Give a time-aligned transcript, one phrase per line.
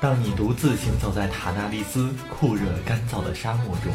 [0.00, 3.92] 当你独自行走在塔纳利斯酷热干燥的沙漠中，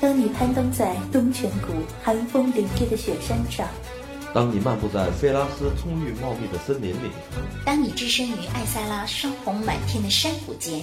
[0.00, 3.68] 当你攀登在东泉谷寒风凛冽的雪山上，
[4.32, 7.10] 当你漫步在菲拉斯葱郁茂密的森林里，
[7.62, 10.82] 当你置身于艾萨拉霜红满天的山谷间，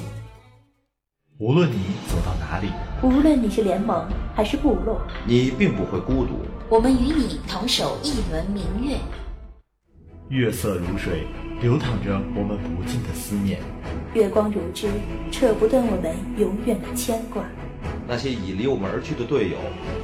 [1.40, 2.72] 无论你走到哪里，
[3.02, 6.34] 无论你是联盟还是部落，你并不会孤独。
[6.70, 8.96] 我们与你同守一轮明月，
[10.32, 11.28] 月色如水，
[11.60, 13.60] 流淌着我们不尽的思念。
[14.14, 14.88] 月光如织，
[15.30, 17.44] 扯不断我们永远的牵挂。
[18.08, 19.58] 那些已离我们而去的队友，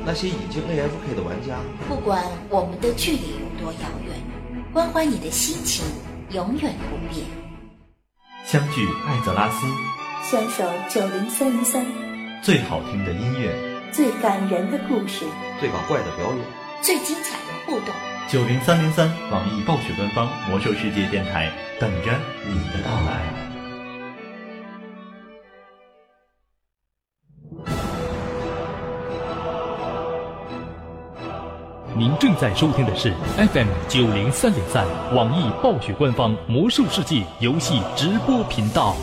[0.06, 1.56] 那些已经 AFK 的玩家，
[1.88, 4.20] 不管我们的距离有多遥远，
[4.74, 5.86] 关怀你的心情
[6.32, 7.26] 永远不变。
[8.44, 9.66] 相聚艾泽拉斯，
[10.30, 11.86] 相守九零三零三，
[12.44, 13.56] 最好听的音乐，
[13.94, 15.24] 最感人的故事，
[15.62, 16.46] 最搞怪的表演，
[16.82, 17.96] 最精彩的互动。
[18.30, 21.50] 九零三零三，网易暴雪官方魔兽世界电台，
[21.80, 22.12] 等着
[22.46, 23.24] 你的到来。
[31.96, 38.94] 您正在收听的是 FM 九零三点三，网易暴雪官方魔兽世界游戏直播频道。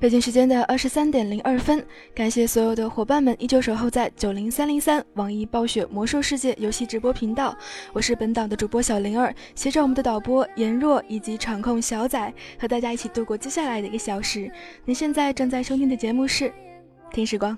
[0.00, 1.82] 北京时间的二十三点零二分，
[2.14, 7.56] 感谢所有的伙伴们依旧守候在九零三零三网易暴雪魔兽世界游戏直播频道。
[7.92, 14.50] 我是本档的主播小灵儿，携着我们的导播颜若以及场控小仔，和大家一起度过接下来的一个小时。
[14.84, 16.44] 您现在正在收听的节目是
[17.10, 17.56] 《听时光》。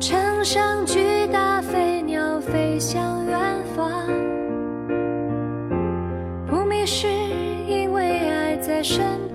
[0.00, 3.38] 乘上巨大飞鸟飞向远
[3.76, 4.06] 方，
[6.48, 7.06] 不迷失，
[7.68, 9.33] 因为爱在身。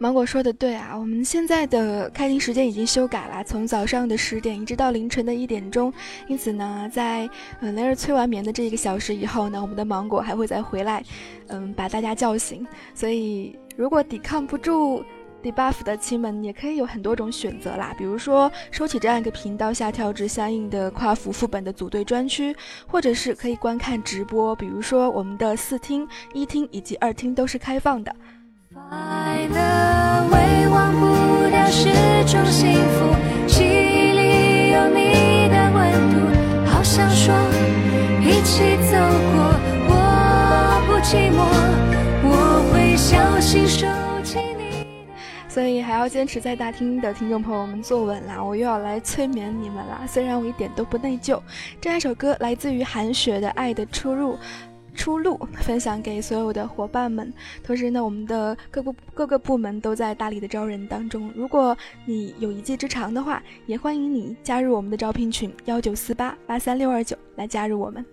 [0.00, 5.92] 芒果说的对啊，我们现在的开庭时间已经修改了，从早上的十点一直到凌晨的一点钟。
[6.28, 7.28] 因此呢，在
[7.60, 11.02] 呃雷儿催完眠的这一个小时以后呢，我们的芒果还会再回来，
[11.48, 12.64] 嗯，把大家叫醒。
[12.94, 15.04] 所以，如果抵抗不住
[15.42, 22.54] debuff 的亲们，也可以有很多种选择啦，比如说收起这样一个频道，下跳至相应的跨服副本的组队专区，
[22.86, 28.14] 或者是可以观看直播，比如说我们的四厅、一厅以及二厅都是开放的。
[28.88, 28.96] 快
[29.48, 31.90] 乐未忘不掉是
[32.24, 33.14] 种幸福，
[33.46, 36.16] 记忆里有你的温度，
[36.66, 37.34] 好想说
[38.22, 39.52] 一起走过，
[39.88, 39.92] 我
[40.86, 41.44] 不寂寞，
[42.24, 42.32] 我
[42.72, 43.86] 会小心收
[44.24, 44.86] 起你。
[45.48, 50.00] 所以还要坚持在大厅的听众朋友们坐稳啦，我又要来催眠你们啦。
[50.06, 51.38] 虽然我一点都不内疚，
[51.78, 54.34] 这样一首歌来自于韩雪的《爱的出入》。
[54.98, 57.32] 出路 分享给所有的伙伴们，
[57.62, 61.30] 同时呢，我们的各部各个部门都在大力的招人当中。
[61.36, 68.04] 如果你有一技之长的话，也欢迎你加入我们的招聘群幺九四八八三六二九来加入我们。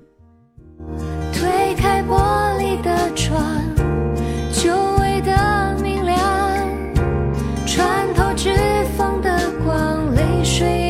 [1.33, 3.41] 推开玻璃的窗，
[4.53, 6.17] 久违的明亮，
[7.65, 8.53] 穿透指
[8.95, 10.84] 缝的光，泪水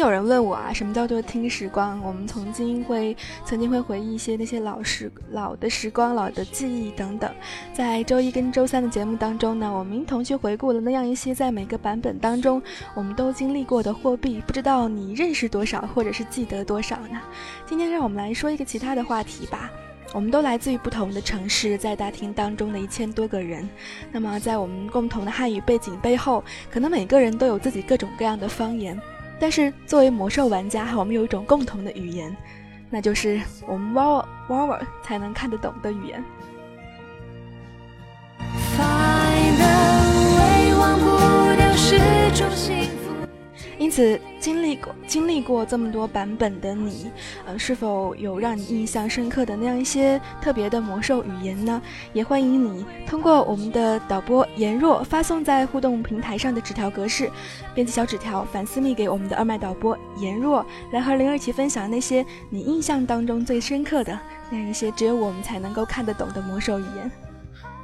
[0.00, 2.00] 有人问我啊，什么叫做听时光？
[2.02, 7.30] 我们曾经会曾经会回忆一些那些老时老的时光、老的记忆等等。
[7.74, 12.62] 在周一跟周三的节目当中呢，我们一同去回顾了那样一些在每个版本当中
[12.94, 14.42] 我们都经历过的货币。
[14.46, 17.20] 不知道你认识多少，或者是记得多少呢？
[17.66, 19.70] 今天让我们来说一个其他的话题吧。
[20.14, 23.68] 我们都来自于不同的城市，在大厅当中的一千多个人，
[24.10, 28.98] 那么在我们共同的汉语背景背后，可能每个人都有自己各种各样的方言。
[29.40, 32.36] 但是作为魔兽玩家，我们有一种共同的语言，
[32.90, 36.22] 那就是我们玩玩玩才能看得懂的语言。
[43.80, 47.10] 因此，经历过经历过这么多版本的你，
[47.46, 51.80] 呃，是否有让你印象深刻的那样一些特别的魔兽语言呢？
[52.12, 57.30] 也欢迎你通过我们的导播颜若发送在互动平台上的纸条格式，
[57.74, 60.62] 编辑小纸条反私密给我们的二麦导播颜若，
[60.92, 64.18] 来和灵儿一起分享那些你印象当中最深刻的
[64.50, 67.10] 那样一些只有我们才能够看得懂的魔兽语言。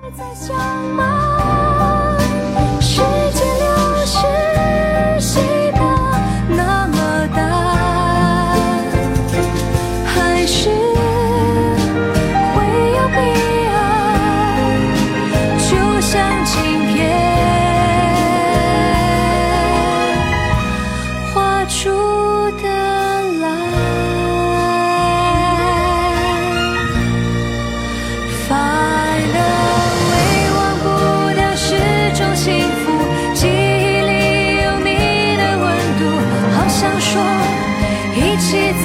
[0.02, 0.54] 还在想
[0.94, 2.18] 吗？
[2.82, 3.00] 时
[3.32, 3.45] 间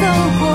[0.02, 0.08] 走
[0.40, 0.51] 过。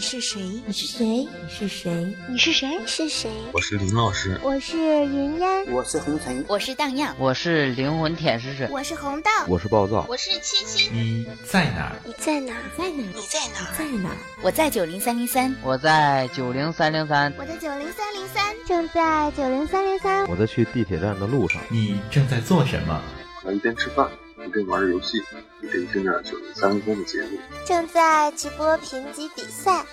[0.00, 0.40] 你是谁？
[0.66, 1.04] 你是谁？
[1.06, 2.16] 你是谁？
[2.30, 2.68] 你是谁？
[2.80, 3.30] 你是谁？
[3.52, 10.88] 我是林老师，我是云烟，我是红尘，我是荡漾，我是灵魂舔食者，我是红豆，我是暴躁，我是七七。
[10.88, 11.96] 你在哪儿？
[12.06, 12.54] 你在哪？
[12.78, 13.02] 在哪？
[13.14, 13.76] 你在哪？
[13.76, 14.16] 在哪？
[14.40, 20.26] 我在九零三零三，我在九零三零三，我在九零三零三，正在九零三零三。
[20.28, 21.60] 我在去地铁站的路上。
[21.68, 23.02] 你正在做什么？
[23.44, 24.08] 我一边吃饭，
[24.44, 25.18] 一边玩着游戏，
[25.60, 27.38] 一边听着九零三零三的节目。
[27.66, 29.84] 正在直播评级比赛，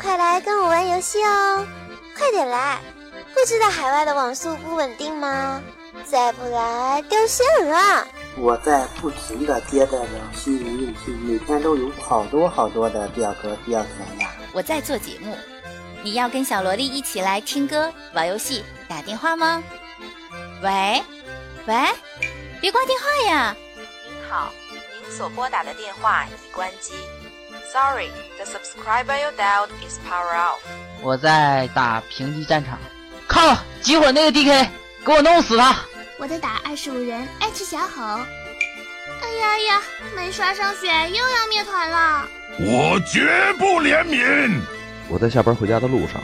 [0.00, 1.66] 快来跟我玩游戏哦！
[2.16, 2.80] 快点来！
[3.34, 5.62] 不知道海外的网速不稳定吗？
[6.04, 8.06] 再不来掉线了！
[8.36, 14.30] 我在不停的接待着新人应聘，每天都有好多好多的表格需要填呀。
[14.52, 15.36] 我在做节目，
[16.02, 19.62] 你要跟小萝莉一起来听歌、玩游戏、打电话吗？
[20.62, 21.02] 喂，
[21.66, 21.74] 喂，
[22.60, 23.56] 别挂电话呀！
[24.28, 24.52] 您好，
[25.00, 26.92] 您所拨打的电话已关机。
[27.72, 30.58] Sorry, the subscriber you dialed is power off.
[31.00, 32.78] 我在打平级战场，
[33.26, 34.68] 靠，集火那个 DK，
[35.02, 35.76] 给我弄死他！
[36.18, 38.02] 我在打二十五人 H 小吼。
[39.22, 39.82] 哎呀呀，
[40.14, 42.28] 没刷上血又要灭团了！
[42.60, 44.60] 我绝不怜悯。
[45.08, 46.20] 我在下班回家的路上，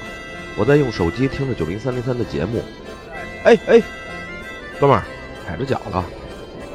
[0.58, 2.62] 我在用手机听着九零三零三的节目。
[3.44, 3.82] 哎哎，
[4.78, 5.02] 哥们儿，
[5.46, 6.04] 踩着脚了，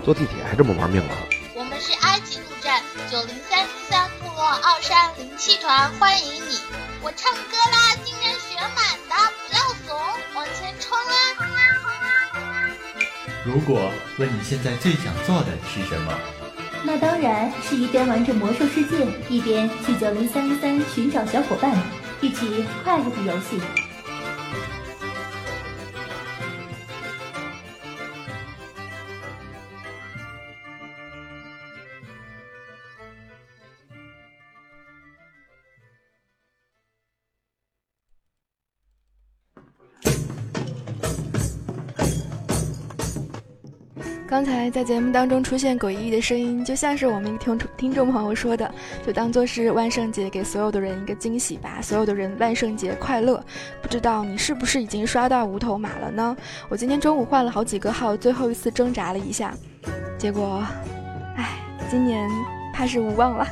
[0.04, 1.16] 坐地铁还这么玩命啊！
[1.54, 2.82] 我们是埃及陆战
[3.12, 6.60] 九零三四三部落奥山灵气团，欢迎你！
[7.02, 9.16] 我唱歌啦，竟然学满的，
[9.48, 10.00] 不要怂，
[10.36, 11.12] 往前冲啊！
[13.46, 16.14] 如果问你现在最想做的是什么？
[16.84, 21.76] 那当然是一边玩着魔兽世界，一边去九零三一三寻找小伙伴，
[22.22, 23.62] 一起快乐的游戏。
[44.40, 48.74] 刚才在节目当中出现诡异的声音，就像是我们听听众朋友说的，
[49.06, 53.44] 就当做是万圣节给所有的人一个惊喜吧，所有的人万圣节快乐。
[53.82, 56.38] 不知道你是不是已经刷到无头马了呢？
[56.70, 59.54] 我今天中午换了好几个号，最后一次挣扎了一下，
[60.18, 60.64] 结果，
[61.36, 61.60] 唉，
[61.92, 62.26] 今年
[62.74, 63.46] 怕是无望了。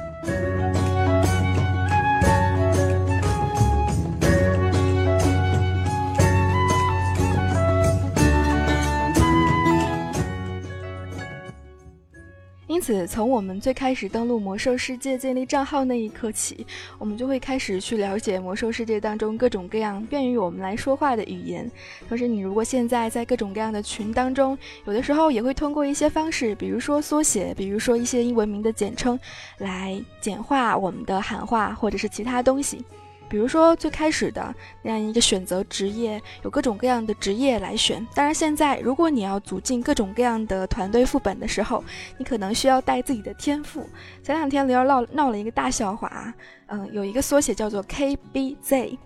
[12.77, 16.63] 因此，从我们最开始登录魔兽世界、建立账号那一刻起，
[16.99, 21.69] 我们就会开始去了解魔兽世界当中各种各样便于我们来说话的语言。
[22.07, 24.55] 同时，你如果现在在各种各样的群当中，
[24.85, 29.19] 有的时候也会通过一些方式，比如说缩写，比如说一些英文名的简称，
[29.57, 32.85] 来简化我们的喊话或者是其他东西。
[33.29, 38.05] 比如说最开始的那样一个选择职业，有各种各样的职业来选。
[38.15, 41.83] 当然，现在如果你要组进各种各样的团队副本的时候，
[42.17, 43.85] 你可能需要带自己的天赋。
[44.23, 46.33] 前两天灵儿闹闹了一个大笑话，
[46.67, 48.97] 嗯，有一个缩写叫做 KBZ，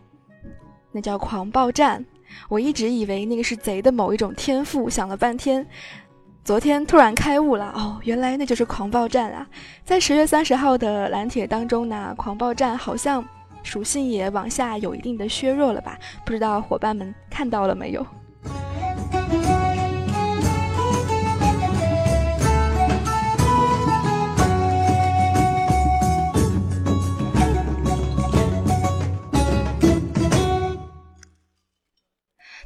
[0.91, 2.05] 那叫狂暴战。
[2.47, 5.65] 我一直以为那个是贼的某一种天赋，想了半天，
[6.43, 9.47] 昨天突然开悟了，哦，原来那就是狂暴战啊！
[9.83, 13.25] 在十月三十号的蓝铁当中呢，狂暴战好像。
[13.63, 15.97] 属性也往下有一定的削弱了吧？
[16.25, 18.05] 不知道伙伴们看到了没有？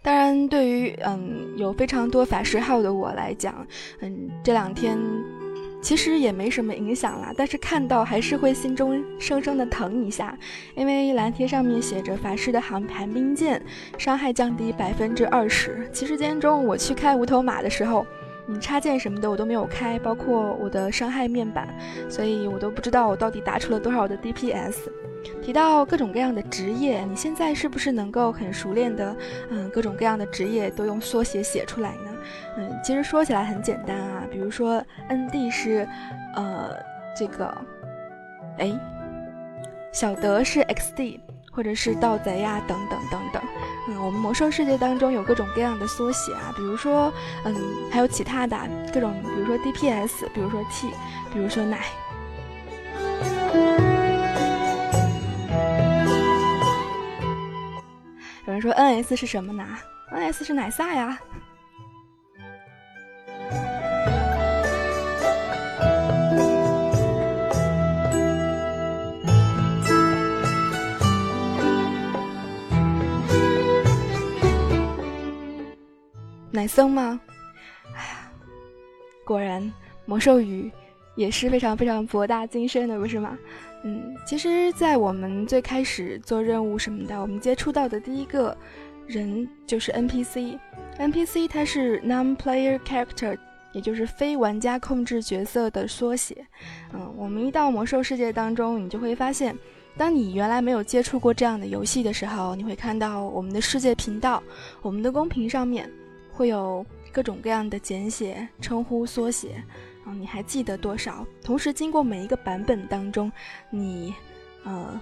[0.02, 3.66] 当然对于嗯有非常多法师号的我来讲
[4.02, 5.00] 嗯这两天
[5.86, 10.36] 其实也没什么影响啦，但是看到还是会心中生生的疼一下，
[10.74, 13.64] 因为蓝贴上面写着法师的寒寒冰剑
[13.96, 15.88] 伤害降低百分之二十。
[15.94, 18.04] 其实今天中午我去开无头马的时候。
[18.48, 21.68] 你插件什么的我都没有开，包括我的伤害面板，
[22.08, 24.76] 所以我都不知道我到底打出了多少的 DPS。
[25.42, 29.16] 提到各种各样的职业，你现在是不是能够很熟练的，
[29.50, 32.15] 嗯，各种各样的职业都用缩写写出来呢？
[32.58, 35.88] 嗯，其实说起来很简单啊，比如说 ND 是，
[36.36, 36.76] 呃，
[37.18, 37.58] 这个，
[38.58, 38.72] 哎，
[39.92, 41.20] 小德是 XD。
[41.56, 43.42] 或者是盗贼呀，等等等等，
[43.88, 47.10] 嗯，我们魔兽世界当中有各种各样的缩写啊，比如说，
[47.46, 47.56] 嗯，
[47.90, 48.60] 还有其他的
[48.94, 50.92] 各种，比如说 DPS，比如说 T，
[51.32, 51.80] 比如说奶。
[58.46, 59.66] 有人说 NS 是什么呢
[60.12, 61.18] ？NS 是奶萨呀。
[76.56, 77.20] 奶僧吗？
[77.94, 78.32] 哎呀，
[79.26, 79.72] 果然
[80.06, 80.72] 魔兽语
[81.16, 83.38] 也是非常非常博大精深的，不是吗？
[83.84, 88.58] 嗯，其实，在我们最开始做任务什么的，我们接触到的第一个
[89.06, 90.58] 人就是 NPC。
[90.98, 93.38] NPC 它是 Non-Player Character，
[93.74, 96.48] 也就是非玩家控制角色的缩写。
[96.94, 99.56] 嗯，我们一到魔兽世界当中，你就会发现，
[99.96, 104.42] 当你原来没有接触过这样的游戏的时候，你会看到我们的世界频道，
[104.82, 105.88] 我们的公屏上面。
[106.36, 109.64] 会有各种各样的简写、称呼、缩写，
[110.06, 111.26] 啊，你还记得多少？
[111.42, 113.32] 同时，经过每一个版本当中，
[113.70, 114.14] 你，
[114.66, 115.00] 呃，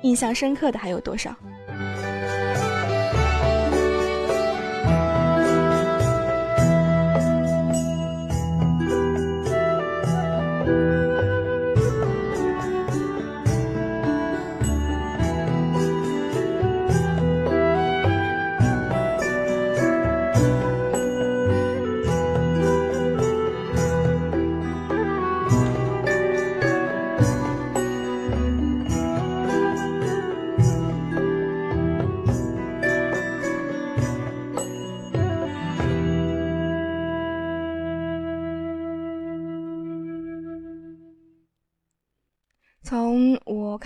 [0.00, 1.36] 印象深刻的还有多少？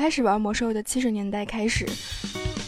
[0.00, 1.86] 开始玩魔兽的七十年代开始，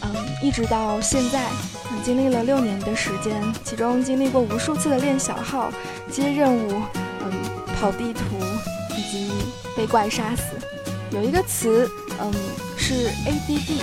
[0.03, 1.49] 嗯，一直到现在，
[1.91, 5.73] 嗯经历了六年的时间，其中经历过无数次的练小号、
[6.11, 6.83] 接任务、
[7.25, 7.33] 嗯，
[7.81, 8.23] 跑地图
[8.91, 9.31] 以及
[9.75, 10.43] 被怪杀死。
[11.11, 12.31] 有一个词，嗯，
[12.77, 13.81] 是 ADD，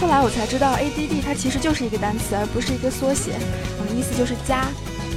[0.00, 3.32] 后来我才知道 ADD 它其实就是一个单词，而不是一个缩写，
[3.80, 4.68] 嗯，意思就是加，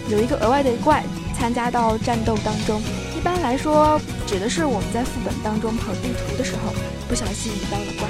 [0.09, 1.03] 有一个额外的怪
[1.37, 2.81] 参加到战斗当中。
[3.21, 6.73] 一般来说，指的是我们在副本当中跑地图的时候，
[7.07, 8.09] 不小心遇到了怪。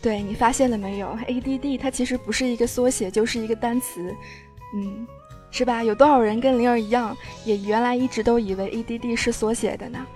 [0.00, 4.14] 对你发现了没有？ADD 它其实不是一个缩写，就是一个单词，
[4.76, 5.04] 嗯。
[5.50, 5.82] 是吧？
[5.82, 10.06] 有多少人跟灵儿一样，也原来一直都以为 ADD 是缩写的呢？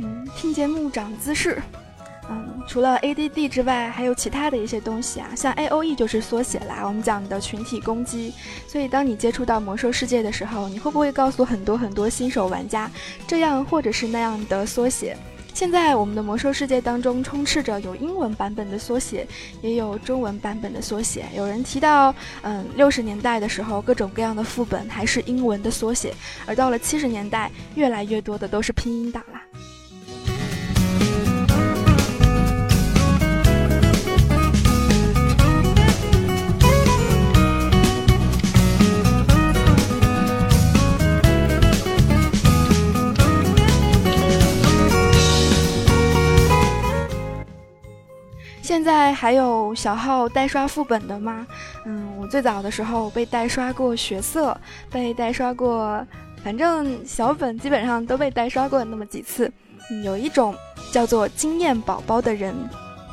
[0.00, 1.60] 嗯，听节目长姿势。
[2.68, 8.34] 除了 ADD 之外，还有其他的一些东西啊，像 AOE 就是缩写啦，我们讲的群体攻击。
[8.66, 12.90] 所以当你接触到魔兽世界的时候，你会不会告诉很多很多新手玩家
[13.26, 15.16] 这样或者是那样的缩写？
[15.54, 19.26] 现在我们的魔兽世界当中充斥着有英文版本的缩写，
[19.62, 21.24] 也有中文版本的缩写。
[21.34, 26.14] 有人提到，嗯，六十年代的时候，各种各样的副本还是英文的缩写，
[26.46, 29.42] 而到了七十年代，越来越多的都是拼音档啦。
[48.68, 51.46] 现在还有小号代刷副本的吗？
[51.86, 54.54] 嗯，我最早的时候被代刷过血色，
[54.90, 56.06] 被代刷过，
[56.44, 59.50] 反正小本基本上都被代刷过那么几次。
[60.04, 60.54] 有一种
[60.92, 62.54] 叫做“经验宝宝”的人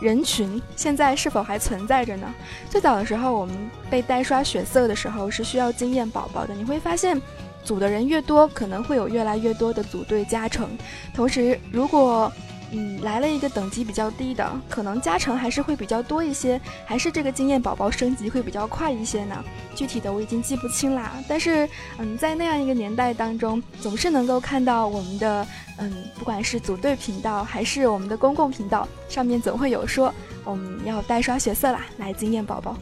[0.02, 2.28] 人群，现在是否还存在着呢？
[2.70, 3.56] 最早的时候，我们
[3.90, 6.54] 被代刷血色的时候是需要经验宝宝的。
[6.54, 7.22] 你会发现，
[7.64, 10.68] 组的人越多，可能会有越来越多的组队加成。
[11.14, 12.30] 同时，如果
[12.78, 19.42] 嗯，来了一个等级比较低的，可能加成还是会比较多一些，还是这个经验宝宝升级会比较快一些呢？
[19.74, 21.14] 具体的我已经记不清啦。
[21.26, 21.68] 但是，
[21.98, 30.14] 嗯，在那样一个年代当中，总是能够看到我们的，嗯，不管是组队频道还是我们的公共频道，上面总会有说
[30.44, 32.76] 我们要代刷血色啦，来经验宝宝。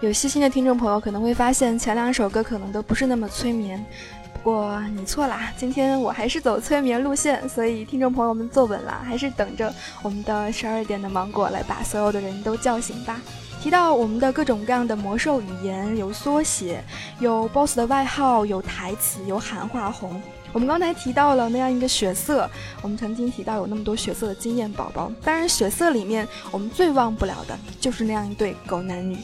[0.00, 3.84] 有细心的听众朋友可能会发现，前两首歌可能都不是那么催眠。
[4.32, 13.20] 不过你错啦，今天我还是走催眠路线，所以听众朋友们坐稳了，还是等着我们的十二点的芒果来把所有的人都叫醒吧。
[13.60, 16.82] 提到我们的各种各样的魔兽语言，有缩写，
[17.18, 20.18] 有 BOSS 的外号，有台词，有喊话红。
[20.52, 22.48] 我们刚才提到了那样一个血色，
[22.80, 29.18] 我们曾经提到有那么多血色的经验宝宝，当然血色里面我们最忘不了的就是那样一对狗男女。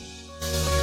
[0.48, 0.75] Thank you.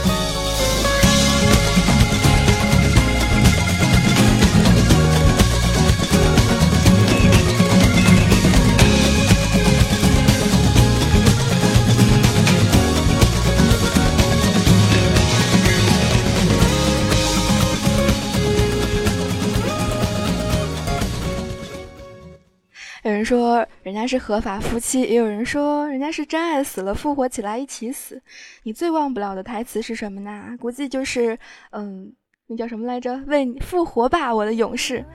[23.24, 28.22] 说人家是合法夫妻，也有人说人家是真爱死了复活起来一起死。
[28.64, 30.56] 你最忘不了的台词是什么呢？
[30.60, 31.38] 估计就是，
[31.72, 32.14] 嗯，
[32.48, 33.16] 那叫什么来着？
[33.28, 35.06] 为你复活吧，我的勇士，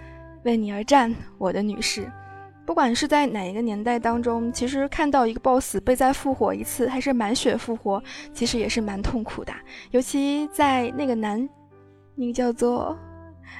[0.44, 2.10] 为你而战，我的女士。
[2.64, 9.52] 不管是在哪一个年代当中，其实看到一个 boss 被再复活一次，还是满血复活，其实也是蛮痛苦的。
[9.90, 11.48] 尤其在那个男，
[12.14, 12.94] 那个叫做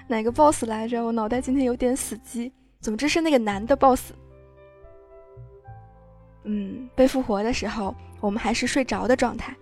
[0.06, 1.02] 哪个 boss 来着？
[1.02, 2.52] 我脑袋今天有点死机。
[2.80, 4.12] 总之是那个男的 boss，
[6.50, 9.54] 嗯，被复活的时候，我们还是睡着的状态。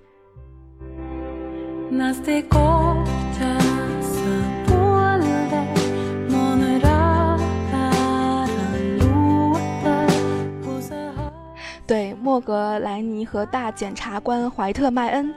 [11.89, 15.35] 对，莫格莱尼和大检察官怀特麦恩，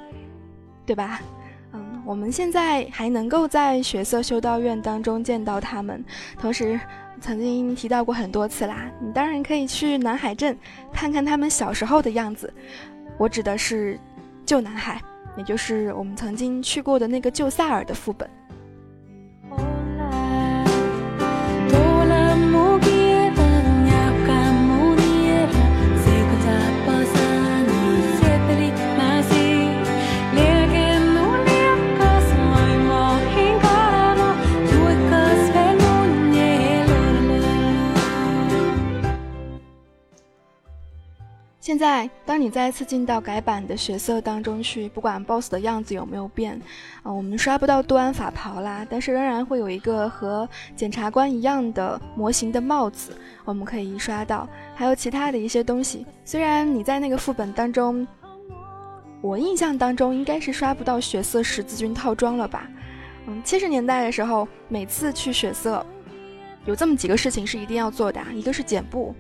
[0.86, 1.20] 对吧？
[2.10, 6.04] 我们现在还能够在血色修道院当中见到他们，
[6.40, 6.80] 同时。
[7.22, 10.58] 曾经提到过很多次啦，你当然可以去南海镇
[10.94, 12.52] 看看他们小时候的样子。
[13.18, 14.00] 我指的是
[14.46, 15.02] 旧南海，
[15.36, 18.30] 也就是我们曾经去过的那个旧萨尔的副本。
[41.60, 46.60] 现在，当你再次进到改版的血色当中去，不管 BOSS 的样子有没有变，
[47.04, 53.12] 啊，我们刷不到杜安法袍啦，但是仍然会有一个和检察官一样的模型的帽子，
[53.44, 56.06] 我们可以刷到，还有其他的一些东西。
[56.24, 58.08] 虽然你在那个副本当中，
[59.20, 62.70] 我印象当中应该是刷不到血色十字军套装了吧？
[63.28, 65.86] 嗯，七十年代的时候，每次去血色，
[66.64, 69.14] 有这么几个事情是一定要做的，一个是剪布。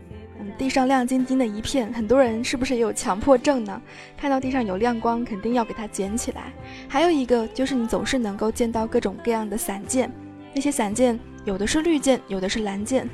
[0.58, 3.82] 地上亮晶晶的一片，很多人是不是也有强迫症呢？
[4.18, 6.54] 看到地上有亮光，肯定要给它捡起来。
[6.88, 10.12] 还有一个就是你总是能够见到各种各样的散件，
[10.54, 13.10] 那些散件有的是绿件，有的是蓝件，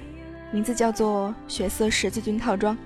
[0.51, 2.77] 名字叫做血色十字军套装。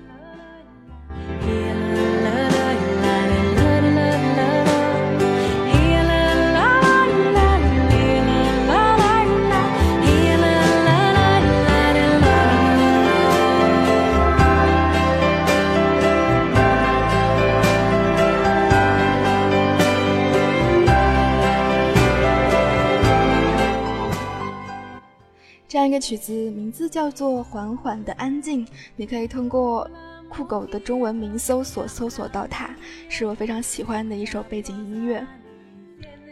[25.70, 29.88] 这样一个曲子，名字叫做《缓缓的安静》，你可以通过
[30.28, 32.70] 酷狗的中文名搜索搜索到它，
[33.08, 35.24] 是我非常喜欢的一首背景音乐。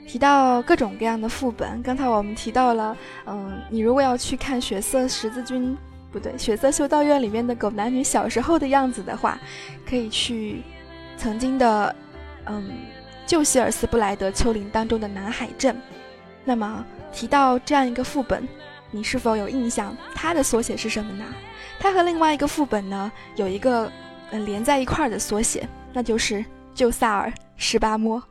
[0.08, 2.96] 提到各种各样的副本，刚才我们提到了，
[3.26, 5.78] 嗯，你如果要去看血色十字军
[6.10, 9.38] 不对，《血色修道院》里面的狗男女小时候的样子的话，
[9.88, 10.62] 可以去
[11.16, 11.94] 曾经的，
[12.46, 12.68] 嗯，
[13.24, 15.80] 旧希尔斯布莱德丘陵当中的南海镇。
[16.44, 18.48] 那么提到这样一个副本，
[18.90, 19.96] 你是否有印象？
[20.14, 21.24] 它的缩写是什么呢？
[21.78, 23.90] 它和另外一个副本呢有一个
[24.30, 28.22] 呃连在一块儿的缩写，那就是旧萨尔十八摸。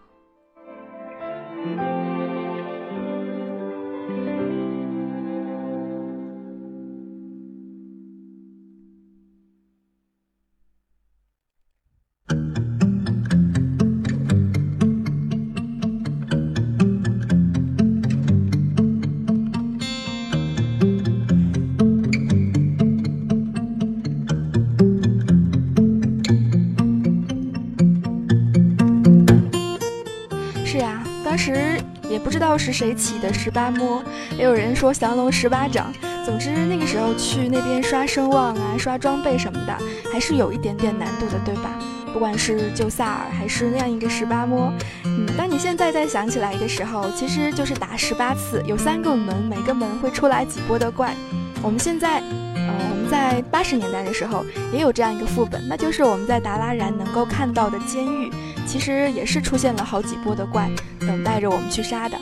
[32.67, 34.03] 是谁起的十八摸？
[34.37, 35.89] 也有人说降龙十八掌。
[36.25, 39.73] 总之那个时候去那边刷声望啊、刷装备什么的，
[40.11, 41.71] 还是有一点点难度的，对吧？
[42.11, 44.73] 不管是救萨尔还是那样一个十八摸，
[45.05, 51.13] 嗯，当你现在再想起来的时候，其实就是打十八次，有三个门，每个门会出来几波的怪。
[51.61, 58.29] 我们现在，呃，我们在八十年代的时候也有这样一个副本，那就是我们在达拉然能够看到的监狱，
[58.65, 62.17] 其实也是出现了好几波的怪，等待着我们去杀的。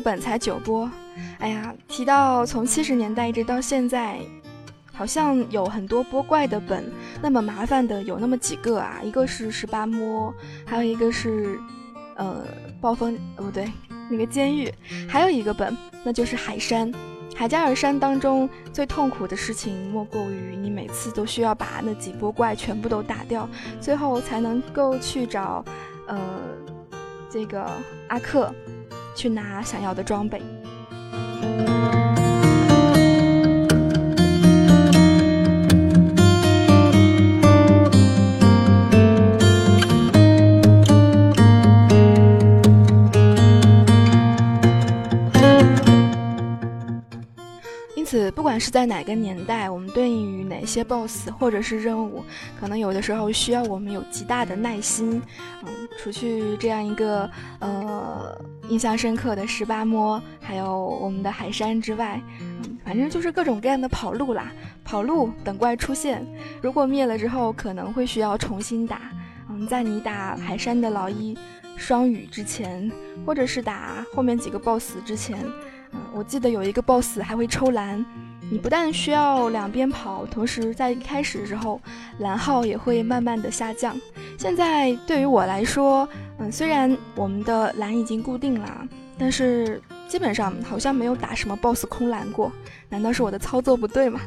[0.00, 0.90] 本才九波，
[1.38, 4.18] 哎呀，提到从七十年代一直到现在，
[4.92, 6.84] 好像有很多波怪的本，
[7.22, 10.32] 那么麻烦的有那么几个啊，一个是十八摸，
[10.66, 11.58] 还有一个是，
[12.16, 12.44] 呃，
[12.80, 13.70] 暴风，不对，
[14.10, 14.72] 那个监狱，
[15.08, 16.92] 还有一个本，那就是海山，
[17.34, 23.48] 海加尔山当中最痛苦的事情莫过于你每次都需要把那几波怪全部都打掉，
[23.80, 25.64] 最后才能够去找，
[26.06, 26.18] 呃，
[27.34, 27.60] 这个
[28.06, 28.54] 阿克。
[29.14, 30.42] 去拿想要的装备。
[48.58, 52.24] 是在哪个年代，我们对应于哪些 BOSS 或者是任务，
[52.60, 55.20] 可能有的时候需要我们有极大的耐心。
[55.62, 57.28] 嗯，除去这样一个
[57.60, 58.36] 呃
[58.68, 64.52] 印象深刻的十八摸，还有我们的海山之外，嗯，反正就是各种各样的跑路啦，
[64.84, 66.26] 跑路等怪出现。
[66.60, 69.00] 如果灭了之后，可能会需要重新打。
[69.48, 71.36] 嗯，在你打海山的老一
[71.76, 72.90] 双羽之前，
[73.26, 75.38] 或者是打后面几个 BOSS 之前。
[75.42, 78.04] 嗯我记得有一个 boss 还会抽蓝，
[78.50, 81.80] 你不但需要两边跑，同时在一开始的时候
[82.18, 83.98] 蓝耗也会慢慢的下降。
[84.38, 92.52] 现在对于我来说，嗯，虽然我们的蓝已经固定了，但是基本上好像没有打什么 boss 空蓝过，
[92.88, 94.20] 难道是我的操作不对吗？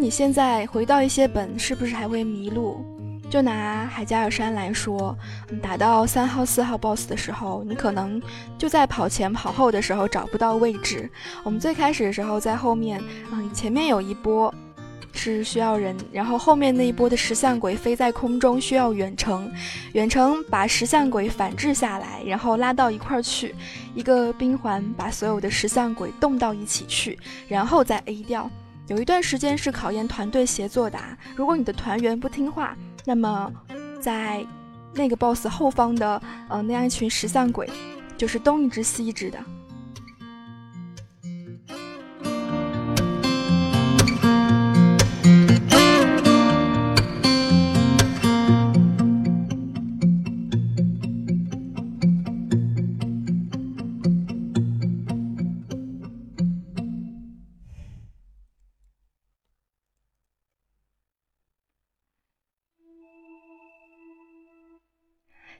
[0.00, 2.82] 你现在回到一些本，是不是还会迷路？
[3.28, 5.14] 就拿海加尔山来说，
[5.60, 8.20] 打到三号、四号 BOSS 的时候，你可能
[8.56, 11.08] 就在跑前跑后的时候找不到位置。
[11.44, 12.98] 我们最开始的时候在后面，
[13.30, 14.52] 嗯，前面有一波
[15.12, 19.52] 是需要人，然后后面那一波的石像鬼飞在空中需要远程，
[19.92, 23.54] 远程把石像鬼反制下来，然后拉到一块儿去，
[23.94, 28.50] 一个冰环把所有的石像鬼冻到一起去，然后再 A 掉。
[28.90, 30.98] 有一段时间是考验团队协作的，
[31.36, 33.48] 如果你的团员不听话，那么
[34.00, 34.44] 在
[34.92, 37.70] 那个 boss 后方的呃那样一群石像鬼，
[38.18, 39.38] 就是东一只西一只的。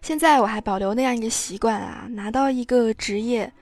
[0.03, 3.53] 现在我还保留那样一个习惯啊，拿到一个职业，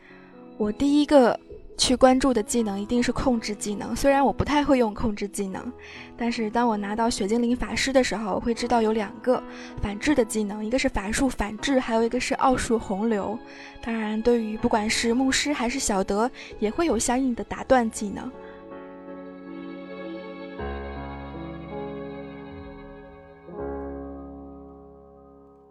[0.57, 1.39] 我第一个
[1.77, 3.95] 去关注的技能一定是控制技能。
[3.95, 5.71] 虽然我不太会用控制技能，
[6.17, 9.43] 但是当我拿到血精灵法师的时候，会知道有两个
[9.83, 13.37] 反制的技能，一个是法术反制，还有一个是奥术洪流。
[13.83, 18.31] 当然，对于不管是牧师还是小德，也会有相应的打断技能。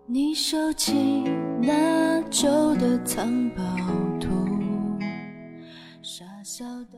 [0.09, 1.25] 你收起
[1.61, 3.61] 那旧的藏宝
[4.21, 4.29] 图，
[6.01, 6.97] 傻笑的。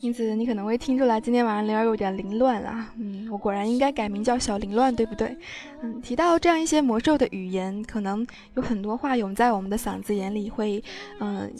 [0.00, 2.92] 因此，你可能会听出来，今天晚上灵儿有点凌乱啊。
[2.98, 5.34] 嗯，我果然应该改名叫小凌乱，对不对？
[5.80, 10.84] 嗯，提到这样一些魔兽的语言，可能有很多话涌在我们的嗓子眼里，会，
[11.18, 11.50] 嗯，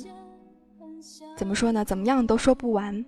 [1.35, 1.83] 怎么说呢？
[1.83, 3.03] 怎么样都说不完。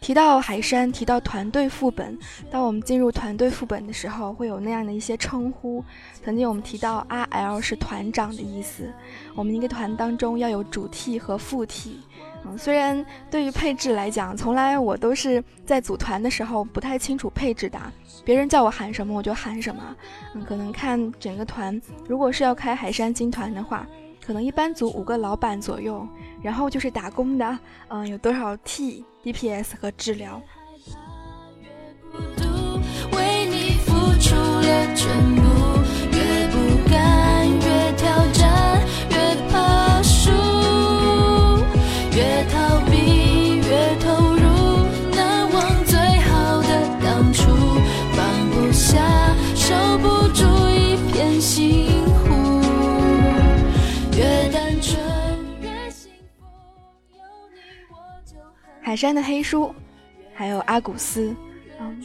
[0.00, 2.16] 提到海山，提到团队副本，
[2.50, 5.84] 当我们进入团队副本的时候，会有那样的一些称呼。
[6.24, 8.90] 曾经我们提到 R L 是团长的意思，
[9.34, 12.00] 我们一个团当中要有主 T 和副 T。
[12.44, 17.78] 嗯，虽然对于配置来讲，从来我都是在组团的时候不太清楚配置的，
[18.24, 19.96] 别人叫我喊什么我就喊什么。
[20.34, 23.86] 嗯，可能看整个团，如果是要开海山金团的话。
[24.20, 26.06] 可能一般组五个老板左右，
[26.42, 30.40] 然后就是打工的，嗯，有多少 T、DPS 和治疗。
[33.12, 35.42] 为你付出了全部，
[58.88, 59.70] 海山的黑书，
[60.32, 61.36] 还有阿古斯，
[61.78, 62.02] 嗯，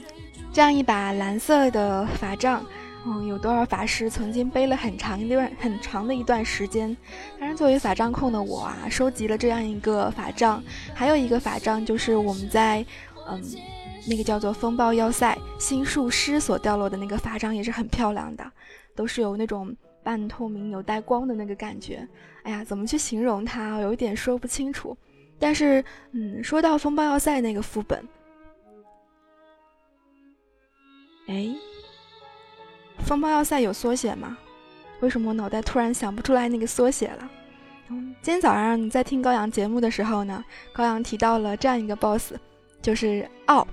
[0.51, 2.61] 这样一把蓝色的法杖，
[3.05, 6.93] 嗯，有多少法师曾经背了很长一段很长的一段时间？
[7.39, 10.61] 当然，作为法杖控的我啊，收集了这样一个法杖，
[10.93, 12.85] 还有一个法杖就是我们在
[13.29, 13.41] 嗯
[14.05, 18.43] 那个叫做风暴要塞新术师所掉落的那个法杖，也是很漂亮的，
[18.93, 22.05] 都是有那种半透明、有带光的那个感觉。
[22.41, 23.79] 哎呀，怎么去形容它？
[23.79, 24.97] 有一点说不清楚。
[25.43, 28.01] 但是，嗯，说到风暴要塞那个副本，
[31.27, 31.53] 哎，
[32.99, 34.37] 风暴要塞有缩写吗？
[35.01, 37.29] 为什么我脑袋突然想不出来那个缩写了？
[37.89, 42.35] 今天早上你在听高阳节目的时候呢，高阳提到了这样一个 BOSS，
[42.81, 43.67] 就是奥。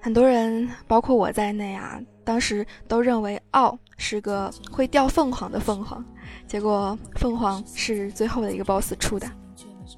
[0.00, 6.04] 很多人，包括我在内啊，当时都认为奥是个会掉凤凰的凤凰，
[6.48, 9.30] 结果凤凰是最后的一个 BOSS 出的。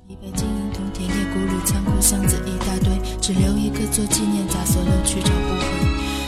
[0.04, 5.64] 一杯晶莹通天，野古路仓库箱子一大堆，只留一个做纪念，砸所有去找不回。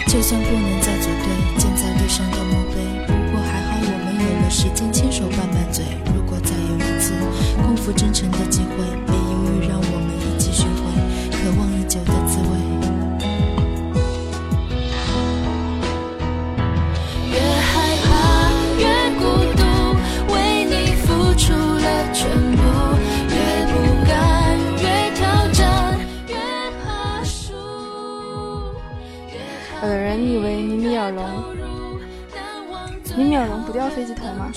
[0.09, 2.81] 就算不能再组队，建在地上的墓碑。
[3.07, 5.85] 不过还好我们有了时间牵手拌拌嘴。
[6.17, 7.15] 如果再有一次
[7.63, 8.85] 共赴真诚的机会，
[31.09, 31.25] 尔龙，
[33.17, 34.53] 米米尔龙不掉飞机头吗？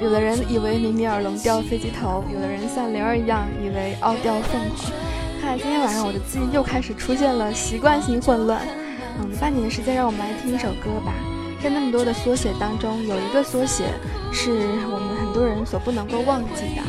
[0.00, 4.90] 有的人以为米米尔龙掉飞机头，有的人像灵儿一样以为奥掉凤凰。
[5.40, 8.60] 看来今天晚上我的记忆又开始出现了习惯性混乱。
[9.20, 11.14] 嗯，半年的时间，让我们来听一首歌吧。
[11.62, 13.84] 在那么多的缩写当中，有一个缩写
[14.32, 14.50] 是
[14.90, 16.82] 我们很多人所不能够忘记的，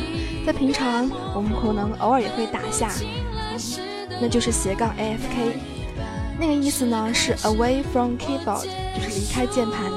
[0.45, 2.89] 在平常我们可能偶尔也会打下。
[4.19, 5.53] 那就是斜杠 AFK，
[6.39, 8.63] 那个意思呢是 away from keyboard，
[8.95, 9.91] 就是离开键盘。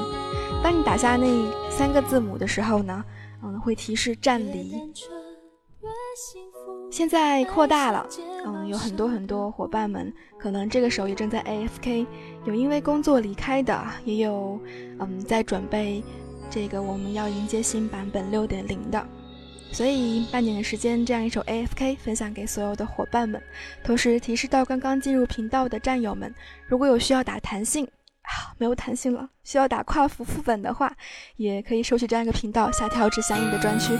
[0.63, 1.25] 当你打下那
[1.69, 3.03] 三个字母的时候呢，
[3.43, 4.75] 嗯，会提示站离。
[6.91, 8.05] 现在扩大了，
[8.45, 12.05] 嗯，有很多很多伙伴们可能这个时候也正在 AFK，
[12.45, 14.59] 有因为工作离开的，也有
[14.99, 16.03] 嗯在准备
[16.49, 19.07] 这个我们要迎接新版本六点零的。
[19.71, 23.41] 所以半年的时间，这样一首 AFK 分享给所有的伙伴们，
[23.83, 26.33] 同时提示到刚刚进入频道的战友们，
[26.67, 27.85] 如果有需要打弹性，
[28.21, 30.95] 啊，没有弹性了，需要打跨服副本的话，
[31.37, 33.93] 也可以收取这样一个频道下跳至相应的专区。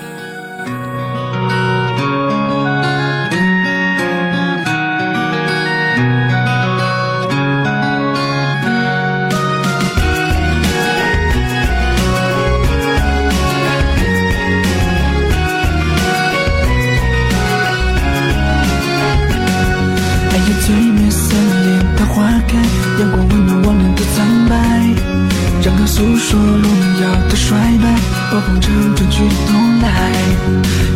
[26.02, 26.66] 诉说荣
[27.00, 27.86] 耀的衰败。
[28.34, 29.86] 我风筝转去东来，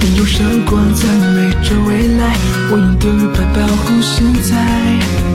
[0.01, 2.33] 你用闪光赞美着未来，
[2.71, 4.57] 我用德语牌保护现在。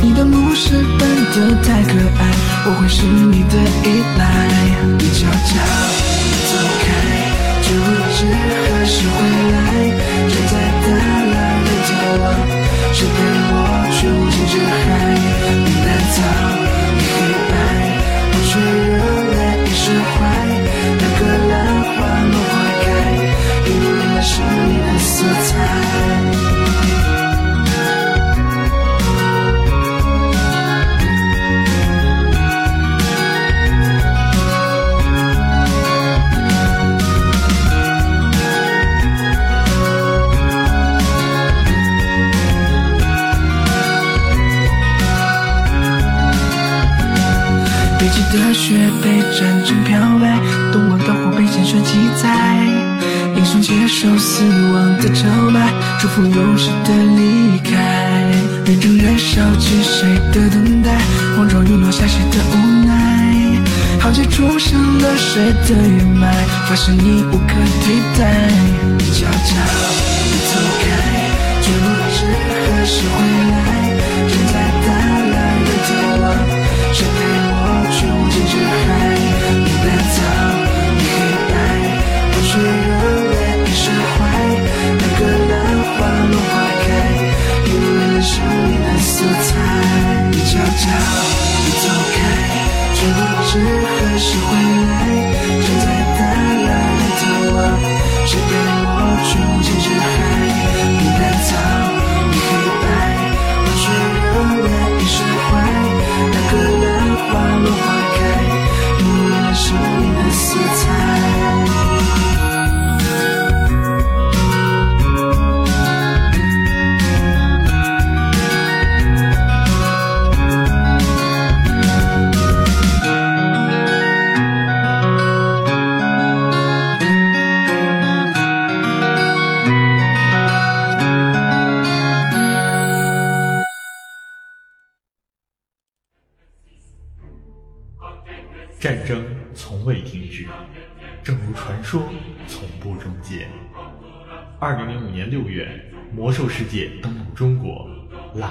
[0.03, 2.21] 你的路是笨的太可爱，
[2.67, 3.55] 我会是你的
[3.87, 4.21] 依赖。
[4.99, 5.55] 你悄悄
[6.51, 6.53] 走
[6.83, 6.91] 开，
[7.63, 9.17] 却不知何时回
[9.55, 9.55] 来。
[10.27, 10.53] 站在
[10.83, 10.91] 大
[11.31, 12.23] 浪的眺望，
[12.93, 13.17] 谁陪
[13.53, 13.55] 我
[13.95, 14.83] 去无尽之海？
[15.63, 16.19] 你蓝草，
[48.33, 50.39] 的雪被战争漂白，
[50.73, 52.29] 东望的火被鲜血记载。
[53.37, 57.75] 英雄接受死亡的朝拜，祝福勇士的离开。
[58.65, 60.93] 人正燃烧起谁的等待，
[61.37, 63.59] 莽撞陨落下谁的无奈。
[64.01, 66.33] 浩劫重生了谁的血脉，
[66.69, 68.49] 发现你无可替代。
[68.97, 69.57] 你悄悄
[70.47, 70.87] 走开，
[71.63, 72.27] 却不知
[72.67, 73.80] 何时回来。
[90.87, 92.17] 你走开，
[92.95, 93.51] 却不知
[93.85, 94.51] 何时回
[94.87, 94.93] 来。
[95.61, 96.21] 站在大
[96.67, 97.23] 蓝的眺
[97.55, 97.59] 望，
[98.27, 98.51] 谁陪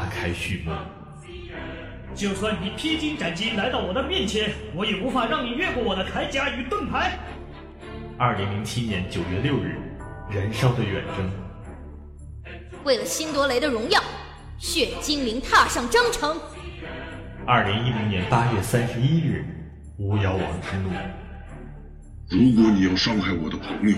[0.10, 0.72] 开序幕。
[2.16, 7.18] 就算你披荆斩棘来到我的面前，我也无法让你越过我的铠甲与盾牌。
[8.18, 9.80] 二零零七年九月六日，
[10.30, 11.30] 燃烧的远征。
[12.84, 14.02] 为了辛夺雷的荣耀，
[14.58, 16.38] 血精灵踏上征程。
[17.46, 19.46] 二零一零年八月三十一日，
[19.98, 20.90] 巫妖王之怒。
[22.30, 23.96] 如果你要伤害我的朋友，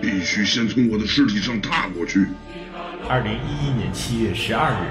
[0.00, 2.26] 必须先从我的尸体上踏过去。
[3.08, 4.86] 二零一一年七月十二日，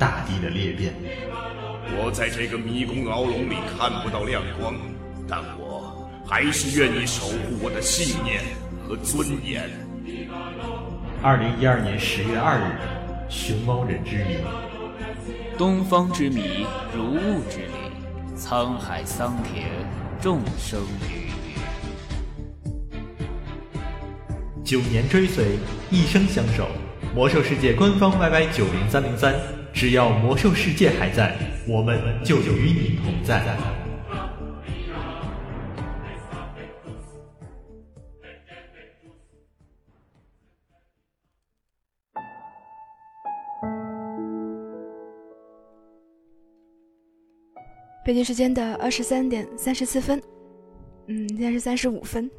[0.00, 0.94] 大地的裂变。
[1.92, 4.74] 我在这个迷宫牢笼里看不到亮光，
[5.28, 8.40] 但我还是愿意守护我的信念
[8.88, 9.68] 和尊严。
[11.22, 12.80] 二零一二年十月二日，
[13.28, 14.38] 熊猫人之谜。
[15.58, 16.64] 东方之谜，
[16.96, 17.92] 如雾之里，
[18.38, 19.66] 沧海桑田，
[20.18, 21.52] 众生鱼鱼。
[24.64, 25.58] 九年追随，
[25.90, 26.68] 一生相守。
[27.14, 29.34] 魔兽世界官方 YY 九零三零三，
[29.80, 31.34] 只要魔兽世界还在，
[31.66, 33.42] 我们就与你同在。
[48.04, 50.22] 北京时间的二十三点三十四分，
[51.06, 52.30] 嗯，现在是三十五分。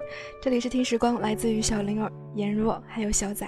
[0.43, 3.47] 这里是听时光，来自于小灵儿、颜若还有小仔。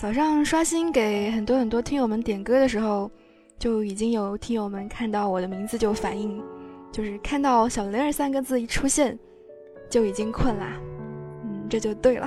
[0.00, 3.10] 早上刷新给很多很多听友们点歌的时候，
[3.58, 6.42] 就已经有听友们看到我的名字就反应，
[6.90, 9.18] 就是看到小灵儿三个字一出现，
[9.90, 10.80] 就已经困啦。
[11.44, 12.26] 嗯，这就对了。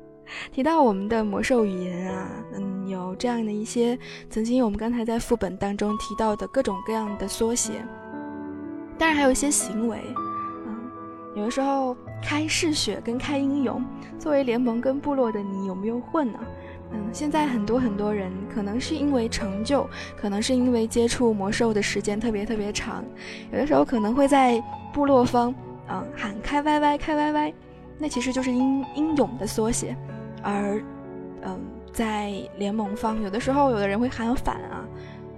[0.50, 3.98] 提到我们的魔兽语言啊，嗯，有这样的一些
[4.30, 7.84] 曾经我们刚才在副本当中提到的各种各样的缩写，
[8.96, 10.00] 当然还有一些行为，
[10.66, 10.90] 嗯，
[11.36, 13.84] 有的时候开嗜血跟开英勇，
[14.18, 16.38] 作为联盟跟部落的你有没有混呢？
[16.92, 23.04] 嗯，现在很多很多人可能是因为成就，可能是因为接触魔兽的时间特别特别长，
[23.52, 24.62] 有的时候可能会在
[24.92, 25.50] 部落方
[25.86, 27.52] 啊、嗯、喊开 YY 开 YY，
[27.98, 29.96] 那其实就是英英勇的缩写。
[30.42, 30.82] 而，
[31.42, 31.60] 嗯，
[31.92, 34.84] 在联盟方，有的时候有的人会喊反啊，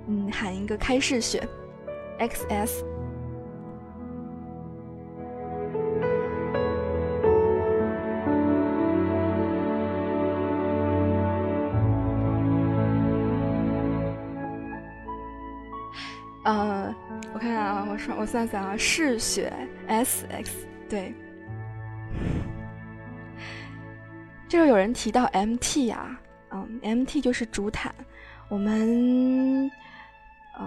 [0.06, 1.46] 嗯，喊一个开嗜血
[2.18, 2.91] XS。
[18.32, 19.52] 算算啊，嗜血
[19.88, 21.14] S X 对。
[24.48, 26.18] 这个有人提到 MT 呀，
[26.50, 27.94] 嗯，MT 就是竹坦。
[28.48, 29.70] 我们，
[30.58, 30.64] 嗯，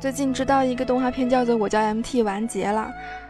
[0.00, 2.80] 最近知道一个动画片叫做《我叫 MT》完结了。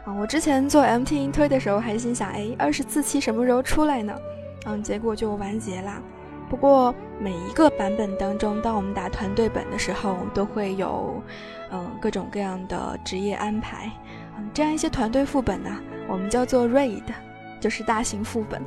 [0.06, 4.18] 啊，我之前做 MT 推的时候还心想，哎，二十四期什么时候出来呢？
[4.64, 6.02] 嗯，结果就完结了。
[6.48, 11.22] 不过每一个版本当中，当我们打团队本的时候，我们都会有，
[11.70, 13.90] 嗯，各种各样的职业安排。
[14.38, 15.70] 嗯，这样一些团队副本呢，
[16.08, 17.02] 我们叫做 Raid，
[17.60, 18.62] 就是大型副本。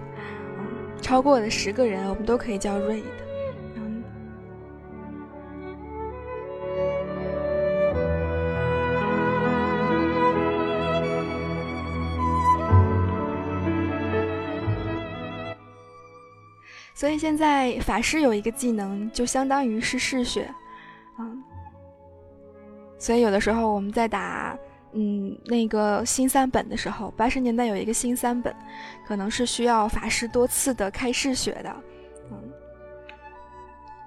[1.01, 3.03] 超过了十个人，我们都可以叫 raid。
[16.99, 20.53] 所以现在法师有一个技能，就相当于是嗜血，
[21.17, 21.41] 嗯，
[22.97, 24.57] 所以有的时候我们在打。
[24.91, 28.53] 嗯，那个新三本的时候，八十年代有一个新三本，
[29.07, 31.73] 可能是需要法师多次的开嗜血的，
[32.31, 32.51] 嗯，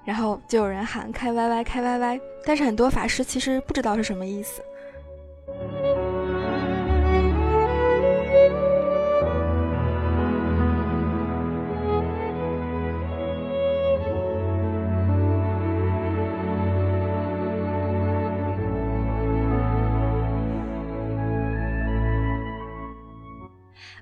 [0.05, 4.61] 然后就有人喊开 YY 开 YY，但是很多法师其实不知道是什么意思。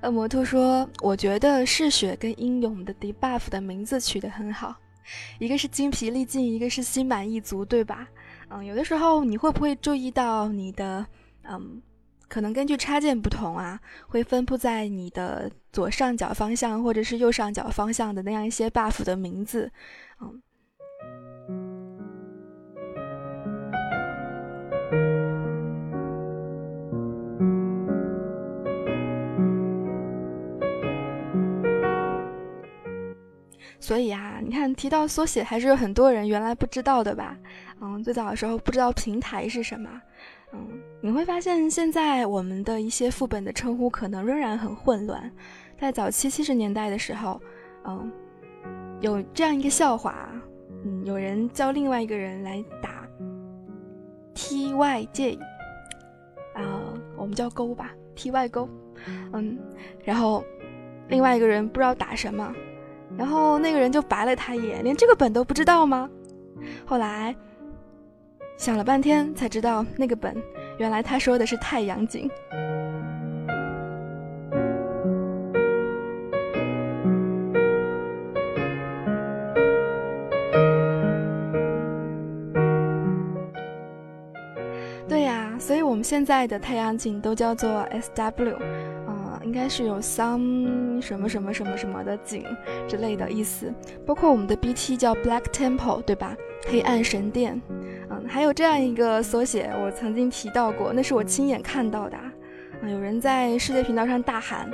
[0.03, 4.75] 恶魔兔说：“我觉得嗜血跟英勇的 debuff 的名字取得很好，
[5.37, 8.07] 一个是精疲力尽，一个是心满意足，对吧？
[8.49, 11.05] 嗯，有的时候你会不会注意到你的，
[11.43, 11.79] 嗯，
[12.27, 19.71] 可能根据插件不同啊，会分布在你的左上角方向或者是右上角方向的那样一些 buff 的名字，
[20.19, 20.41] 嗯。”
[33.81, 37.35] 所以啊，你看提到缩写，还是有很多人原来不知道的吧？
[37.81, 39.89] 嗯，最早的时候不知道平台是什么。
[40.53, 40.67] 嗯，
[41.01, 45.31] 你会发现现在我们的一些副本的称呼可能仍然很混乱。
[45.79, 47.41] 在早期七十年代的时候，
[47.85, 48.11] 嗯，
[48.99, 50.29] 有这样一个笑话，
[50.85, 53.07] 嗯，有人叫另外一个人来打
[54.35, 55.39] T Y J，
[56.53, 58.69] 啊，我们叫勾吧，T Y 勾，
[59.33, 59.57] 嗯，
[60.03, 60.43] 然后
[61.07, 62.53] 另外一个人不知道打什么。
[63.17, 66.09] 然后那个人就白了他一眼，连这个本都不知道吗？
[66.85, 67.35] 后来
[68.57, 70.35] 想了半天才知道，那个本
[70.77, 72.29] 原来他说的是太阳井。
[85.07, 88.57] 对呀，所以我们现在的太阳井都叫做 S W。
[89.51, 92.45] 应该是有 some 什么什么什么什么的景
[92.87, 93.69] 之类的意思，
[94.05, 96.37] 包括我们的 BT 叫 Black Temple，对吧？
[96.69, 97.61] 黑暗神殿，
[98.09, 102.15] 嗯，还有这样一个缩写，我曾经提到过，那是我亲眼看到的。
[102.15, 102.31] 啊，
[102.89, 104.71] 有人在世界频道上大喊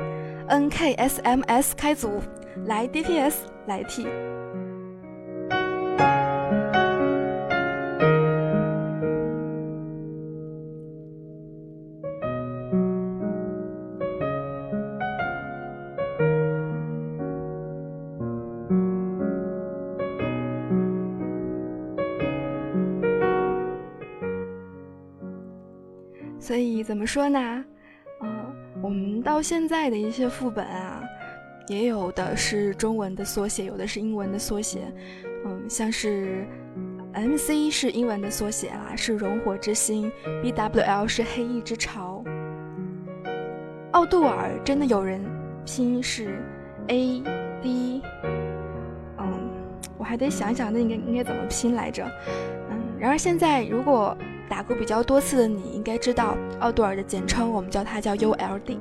[0.48, 2.22] ，NKSMS 开组，
[2.68, 3.34] 来 DPS
[3.66, 4.06] 来替。
[27.08, 27.66] 说呢？
[28.22, 28.54] 嗯，
[28.84, 31.02] 我们到现在的一些副本啊，
[31.68, 34.82] 也有的是中文的缩写，有的是英文的缩写。
[35.46, 36.46] 嗯，像是
[37.14, 40.12] MC 是英文的缩写啦，是熔火之心
[40.44, 42.22] ；BWL 是黑翼之潮。
[43.92, 45.24] 奥杜尔真的有人
[45.66, 46.44] 拼是
[46.88, 48.02] AD，
[49.18, 49.50] 嗯，
[49.98, 52.04] 我还得想想那应该应该怎么拼来着。
[52.70, 54.16] 嗯，然而现在如果。
[54.50, 58.78] 打过比较多次的你应该知道，奥杜尔的简称我们叫它叫 ULD。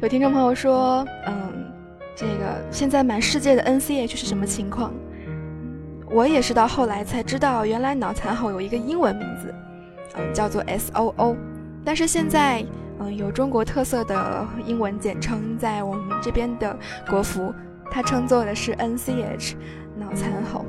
[0.00, 1.70] 有听众朋友说，嗯，
[2.16, 4.92] 这个现在满世界的 NCH 是什么情况？
[6.10, 9.54] 我也是到后来才知道，原来脑残猴有一个英文名字，
[10.16, 11.36] 嗯，叫做 S O O。
[11.84, 12.64] 但是现在，
[12.98, 16.76] 嗯，有中国特色的英文简称，在我们这边的
[17.08, 17.54] 国服，
[17.90, 19.56] 它称作的是 N C H，
[19.96, 20.64] 脑残猴。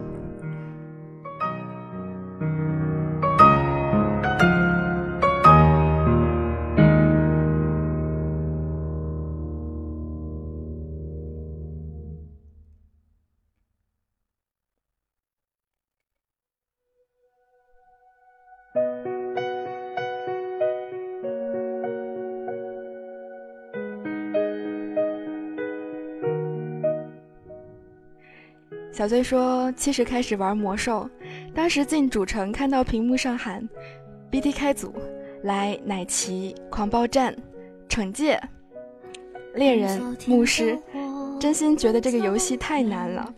[29.01, 31.09] 小醉说：“其实开始玩魔兽，
[31.55, 33.67] 当时进主城看到屏幕上喊
[34.29, 34.93] ‘BT 开组，
[35.41, 37.35] 来奶骑狂暴战，
[37.89, 38.39] 惩戒
[39.55, 40.79] 猎人牧师’，
[41.39, 43.33] 真心觉得这个游戏太难了。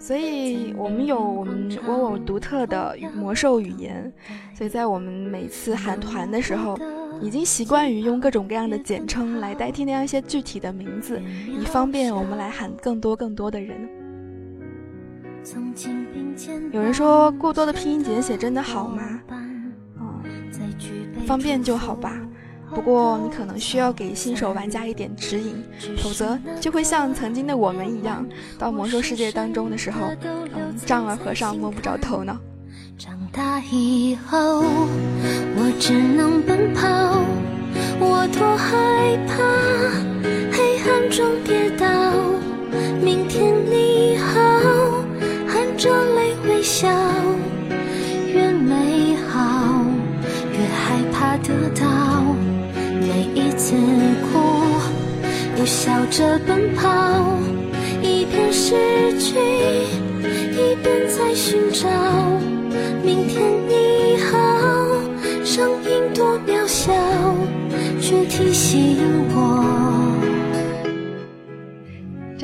[0.00, 4.12] 所以我们有我们我我独特的魔兽语言，
[4.52, 6.76] 所以在我们每次喊团的时候，
[7.20, 13.88] 已经习惯于用各种各样的简称来代替那样一些具体的名字，以方便我们来喊更多更多的人。”
[16.72, 19.02] 有人说过多的拼音简写真的好吗？
[19.28, 19.72] 嗯，
[21.26, 22.12] 方便就好吧。
[22.72, 25.64] 不过你可能需要给新手玩家一点指引，
[25.98, 28.24] 否则就会像曾经的我们一样，
[28.58, 32.36] 到魔兽世界当中的时候，嗯，丈二和尚摸不着头脑。
[32.96, 34.62] 长大以后，
[35.56, 36.86] 我只能奔跑，
[37.98, 39.34] 我多害怕
[40.52, 41.86] 黑暗中跌倒。
[43.02, 44.49] 明天你好。
[45.80, 46.86] 着泪微笑，
[48.34, 49.82] 越美好
[50.52, 52.22] 越害怕得到。
[53.00, 53.74] 每一次
[54.30, 54.38] 哭，
[55.58, 56.90] 又笑着奔跑，
[58.02, 59.38] 一边失去，
[60.52, 61.88] 一边在寻找。
[63.02, 64.38] 明天你好，
[65.46, 66.92] 声音多渺小，
[68.02, 68.98] 却提醒
[69.34, 70.09] 我。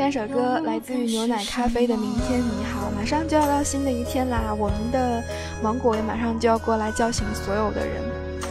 [0.08, 4.54] 这首歌来自于牛奶咖啡的《明天你好》，马上就要到新的一天啦！
[4.56, 5.20] 我们的
[5.60, 7.96] 芒果也马上就要过来叫醒所有的人。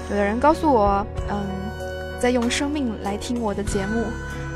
[0.10, 1.48] 有的人告诉我，嗯，
[2.20, 4.04] 在用生命来听我的节目，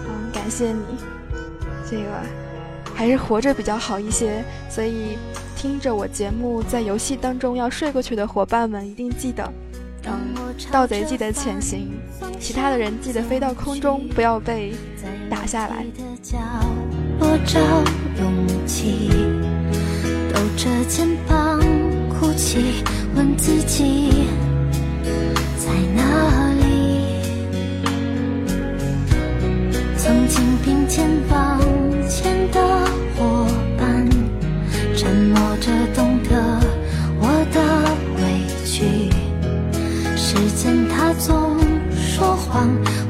[0.09, 0.83] 嗯，感谢你。
[1.89, 2.11] 这个
[2.93, 5.17] 还是活着比较好一些，所以
[5.55, 9.49] 听着我节目在游戏当中要睡过去的伙伴们，一定记得，
[10.05, 10.35] 嗯，
[10.71, 11.91] 盗贼记得潜行，
[12.39, 14.73] 其他的人记得飞到空中，不要被
[15.29, 15.85] 打下来。
[17.19, 17.59] 多找
[18.19, 19.09] 勇气，
[20.33, 21.59] 抖着肩膀
[22.09, 22.83] 哭泣，
[23.15, 24.11] 问自己
[25.57, 26.63] 在哪里？
[29.97, 31.59] 曾经并肩往
[32.09, 32.88] 前的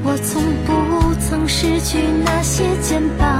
[0.03, 3.38] 我从不曾失去那些肩膀。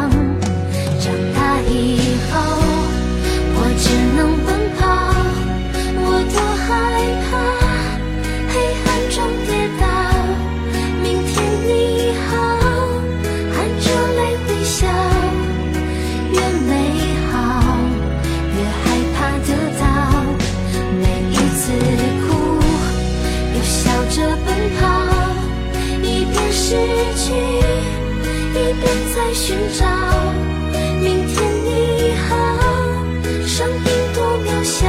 [29.34, 29.86] 寻找。
[31.02, 32.36] 明天你好，
[33.46, 34.88] 声音多渺小，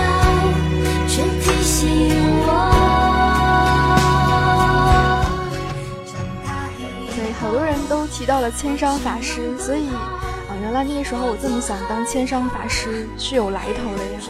[1.09, 1.89] 却提醒
[2.43, 2.49] 我。
[7.15, 10.21] 对，好多人都提到了千商法师，所以啊，
[10.63, 14.21] 原来那个时候我这么想当千商法师是有来头的呀。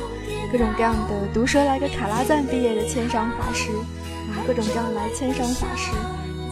[0.53, 3.71] 各种各样的毒蛇来个卡拉赞毕业的千商法师，
[4.33, 5.93] 啊，各种各样来千商法师。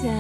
[0.01, 0.13] 之前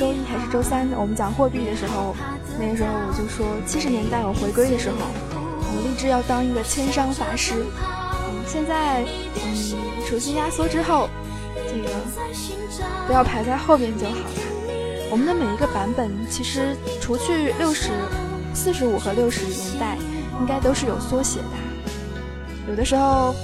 [0.00, 2.16] 周一还是周三，我们讲货币的时候。
[2.58, 7.52] 那个时候我就说，七十年代我回归的时候，我立志要当一个千商法师。
[8.46, 9.04] 现在
[9.44, 9.54] 嗯，
[10.06, 11.06] 属性压缩之后，
[11.68, 11.90] 这个
[13.06, 14.30] 不要排在后边就好了。
[15.10, 17.90] 我们的每一个版本，其实除去六十
[18.54, 19.98] 四十五和六十年代，
[20.40, 22.70] 应该都是有缩写的。
[22.70, 23.34] 有的时候，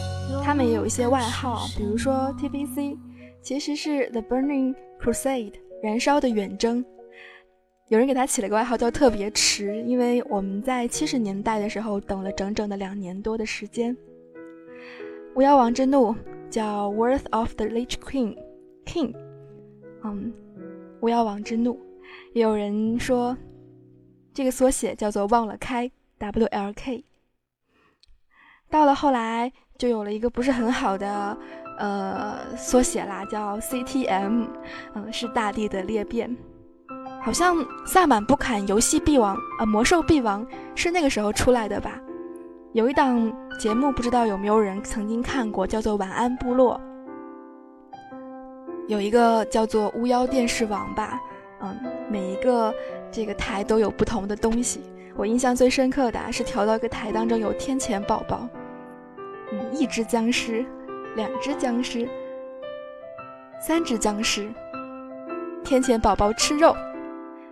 [0.43, 2.97] 他们也有一些外号，比如说 TBC，
[3.43, 5.53] 其实是 The Burning Crusade，
[5.83, 6.85] 燃烧的远征。
[7.89, 13.97] 有人给他起了个外号叫“特别迟”，因为我们在七十年代的时候等了整整的两年多的时间。
[15.37, 16.15] 巫妖王之怒
[16.51, 19.15] 叫 “Worth of the Lich Queen”，King，
[20.03, 20.33] 嗯，
[21.01, 21.79] 巫妖王之怒。
[22.33, 23.37] 也有人说
[24.35, 27.05] 这个缩写叫做“忘了开 ”WLK。
[28.69, 31.39] 到了后来就有了一个不是很好的
[31.79, 34.47] 呃缩写啦，叫 CTM，
[34.95, 36.35] 嗯，是大地的裂变。
[37.23, 42.01] 好像萨满不砍游戏必王，呃，魔兽必王是那个时候出来的吧？
[42.73, 46.79] 有一档节目，不知道有没有人曾经看过，叫做《晚安部落》。
[48.87, 51.19] 有一个叫做巫妖电视王吧，
[51.61, 51.77] 嗯，
[52.09, 52.73] 每一个
[53.11, 54.81] 这个台都有不同的东西。
[55.17, 58.47] 我印象最深刻的是调到一个台当中有天谴宝宝，
[59.51, 60.65] 嗯，一只僵尸，
[61.17, 62.07] 两只僵尸，
[63.59, 64.53] 三只僵尸，
[65.65, 66.77] 天谴宝宝吃肉。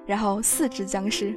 [0.07, 1.35] 然后四只僵尸。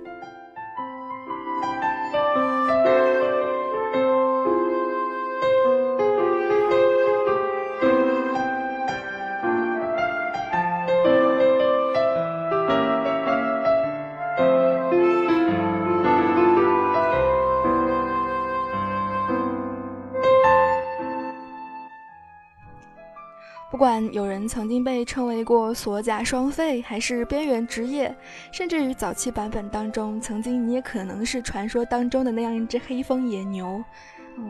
[23.77, 28.17] 不管有人曾经被称为过锁甲双废，还是边缘职业，
[28.51, 33.83] 甚至于早期版本当中，曾经你也可能是传说当中的那样一只黑风野牛。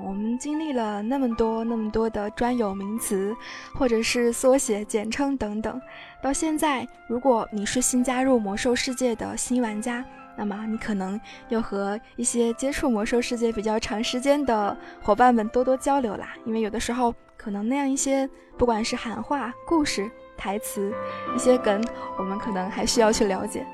[0.02, 3.36] 我们经历了那么多那么多的专有名词，
[3.74, 5.82] 或者是缩写、简称等等，
[6.22, 10.06] 到现在，如果你是新加入魔兽世界的新玩家，
[10.38, 11.20] 那么你可能
[11.50, 17.14] 要和一些接触魔兽世界比较长时间的伙伴们多多交流啦，因为有的时候。
[17.38, 18.28] 可能那样一些，
[18.58, 20.94] 不管是喊话、故事、台词，
[21.36, 21.82] 一些梗，
[22.18, 23.66] 我们可能还需要去了解。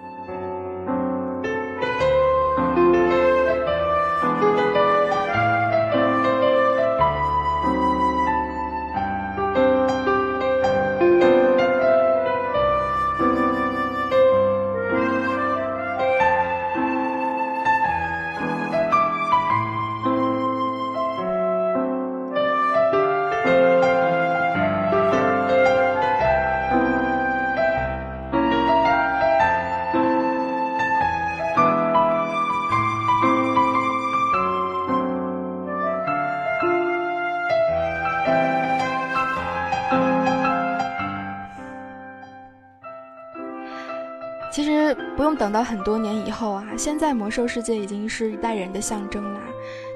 [45.53, 49.39] 到很多年以后啊，现在魔兽世界已经是一代人的象征啦。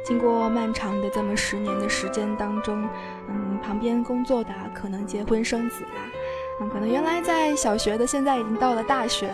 [0.06, 2.88] 经过漫长的这么十年的时间当中，
[3.28, 6.02] 嗯，旁边工作的可能结婚生子啦，
[6.62, 9.30] 嗯，可能原来在小学的现在已经到了大学，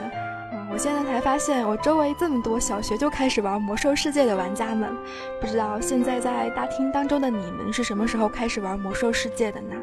[0.52, 4.96] 嗯，我现在才发现我周围这么多小学就开始玩魔兽世界的玩家们，
[5.40, 9.76] 不知道现在在大厅当中的你们是什么时候开始玩魔兽世界的呢？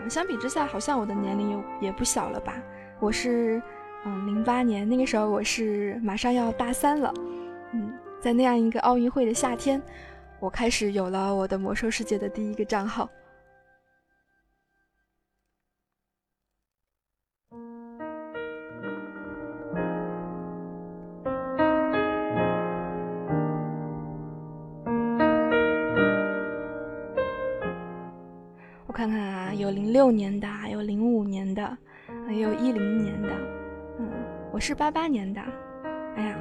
[0.00, 2.54] 嗯，相比之下，好像我的年龄也也不小了吧？
[3.00, 3.60] 我是。
[4.06, 7.12] 嗯，零八年那个时候我是马上要大三了，
[7.72, 9.80] 嗯，在那样一个奥运会的夏天，
[10.40, 13.08] 我开始有了我的魔兽世界的第一个账号。
[28.86, 31.76] 我看看啊，有零六年的，有零五年的，
[32.26, 33.59] 还有一零年的。
[34.52, 35.40] 我是八八年的，
[36.16, 36.34] 哎呀，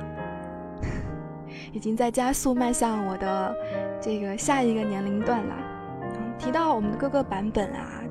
[1.71, 3.55] 已经在加速迈向我的
[4.01, 5.55] 这个下一个年龄段了。
[6.37, 8.01] 提到我们的各个版本啊，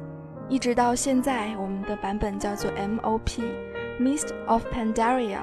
[0.49, 5.41] 一直到现在，我们的版本叫做 MOP，Mist of Pandaria，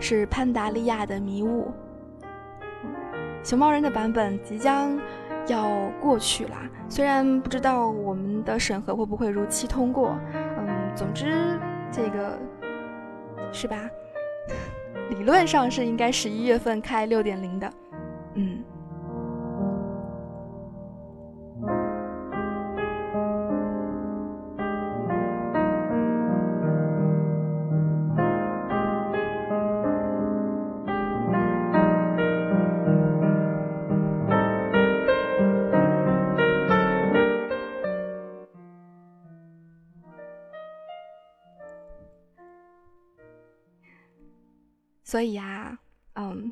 [0.00, 1.72] 是潘达利亚的迷雾。
[3.42, 4.98] 熊猫人的版本即将
[5.46, 10.14] 要过去啦，虽然不知道我们的审核会不会如期通过，
[10.58, 11.58] 嗯，总之
[11.90, 12.38] 这个。
[13.54, 13.88] 是吧？
[15.10, 17.72] 理论上是应该十一月份开六点零的，
[18.34, 18.62] 嗯。
[45.14, 45.78] 所以呀，
[46.14, 46.50] 嗯，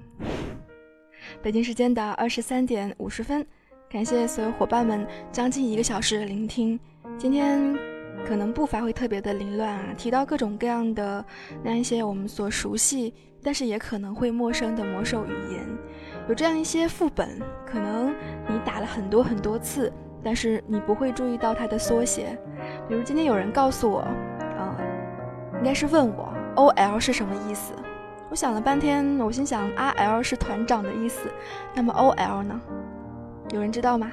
[1.42, 3.44] 北京时间的二十三点五十分，
[3.90, 6.78] 感谢所有伙伴们将近一个小时的聆听。
[7.18, 7.76] 今天
[8.24, 11.24] 可能步伐会特别的凌乱啊，提到各种各样的
[11.60, 15.66] 那一些我们所熟悉，但是也可能会陌生的魔兽语言，
[16.28, 18.14] 有这样一些副本，可能
[18.48, 19.92] 你打了很多很多次，
[20.22, 22.38] 但是你不会注意到它的缩写。
[22.88, 24.06] 比如今天有人告诉我，
[24.56, 24.76] 呃，
[25.58, 27.74] 应该是问我 O L 是什么意思。
[28.32, 31.28] 我想了半天，我心想 “R L” 是团长的意思，
[31.74, 32.58] 那么 “O L” 呢？
[33.50, 34.10] 有人知道吗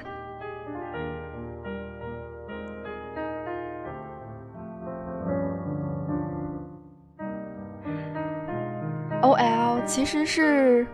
[9.22, 10.86] ？“O L” 其实是，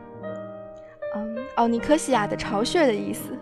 [1.16, 3.32] 嗯，奥尼科西亚的巢穴的意思。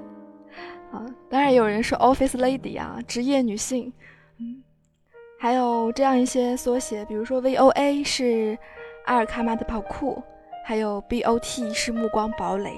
[0.92, 3.92] 啊，当然有人是 “Office Lady” 啊，职业女性。
[4.38, 4.64] 嗯，
[5.38, 8.56] 还有这样一些缩写，比如说 “V O A” 是。
[9.04, 10.22] 阿尔卡玛的跑酷，
[10.64, 12.72] 还有 BOT 是暮光堡垒，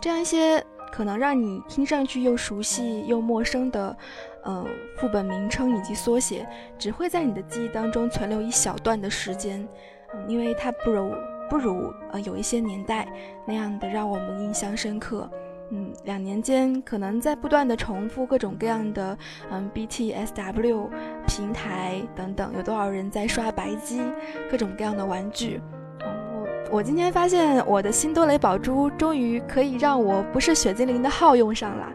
[0.00, 3.96] 这样一些可能让你听上去又熟悉又陌生的，
[4.44, 4.66] 呃，
[4.96, 6.46] 副本名称以及缩写，
[6.78, 9.66] 只会在你的记忆当中存留一小段的时间，
[10.14, 11.12] 嗯，因为它不如
[11.50, 13.08] 不如呃有一些年代
[13.46, 15.28] 那样的让我们印象深刻。
[15.74, 19.16] 嗯，两年间可能在不断的重复各种各样的
[19.50, 20.90] 嗯 BTSW
[21.26, 24.02] 平台等等，有多少人在刷白机，
[24.50, 25.62] 各种各样的玩具。
[26.00, 31.86] 我我今天发现我的新多雷宝珠终于可以让我不是雪精灵的号用上了。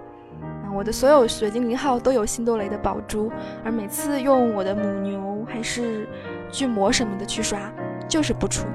[0.42, 3.32] 嗯，我的所有雪精灵号都有新多雷的宝珠，
[3.64, 6.10] 而每次用我的母牛还是
[6.52, 7.72] 巨魔什么的去刷，
[8.08, 8.66] 就是不出。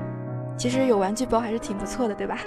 [0.56, 2.38] 其实有玩具包还是挺不错的，对吧？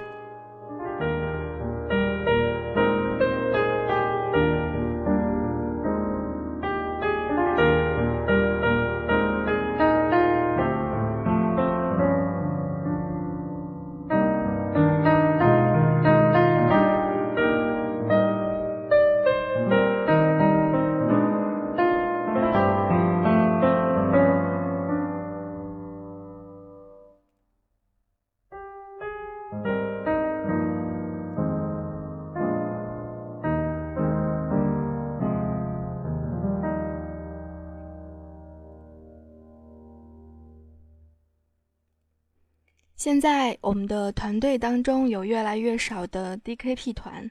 [43.06, 47.30] 现在我们的团队当中有越来越少的 DKP 团，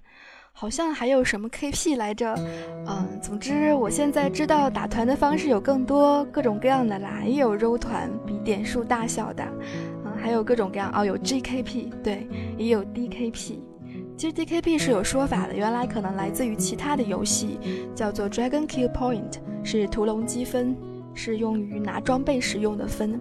[0.52, 2.32] 好像还有什么 KP 来着？
[2.86, 9.44] 嗯，总之我现在知道打团的方式有更多各种各样的啦，也有肉团比点数大小的，
[10.04, 13.58] 嗯，还有各种各样哦，有 GKP 对，也有 DKP。
[14.16, 17.58] 其实 DKP 是有说法的，原来可能来自于其他的游戏，
[17.96, 20.76] 叫做 Dragon Kill Point，是屠龙积分，
[21.14, 23.20] 是用于拿装备使用的分。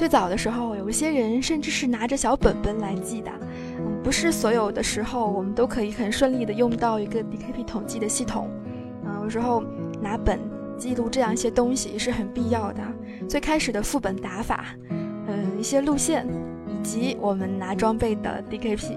[0.00, 3.30] 最早的时候，有一些人甚至是拿着小本本来记的。
[3.78, 8.48] 嗯，不是所有的时候我们都可以很顺利的用到一个 DKP 统计的系统。
[9.04, 9.62] 嗯，有时候
[10.00, 10.40] 拿本
[10.78, 12.80] 记录这样一些东西是很必要的。
[13.28, 16.26] 最开始的副本打法，嗯，一些路线，
[16.66, 18.96] 以及我们拿装备的 DKP。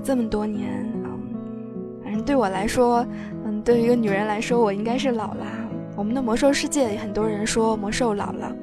[0.00, 1.20] 这么多年，嗯，
[2.02, 3.06] 反正对我来说，
[3.44, 5.46] 嗯，对于一个女人来说，我应该是老了。
[5.96, 8.56] 我们的魔兽世界，很多人说魔兽老了，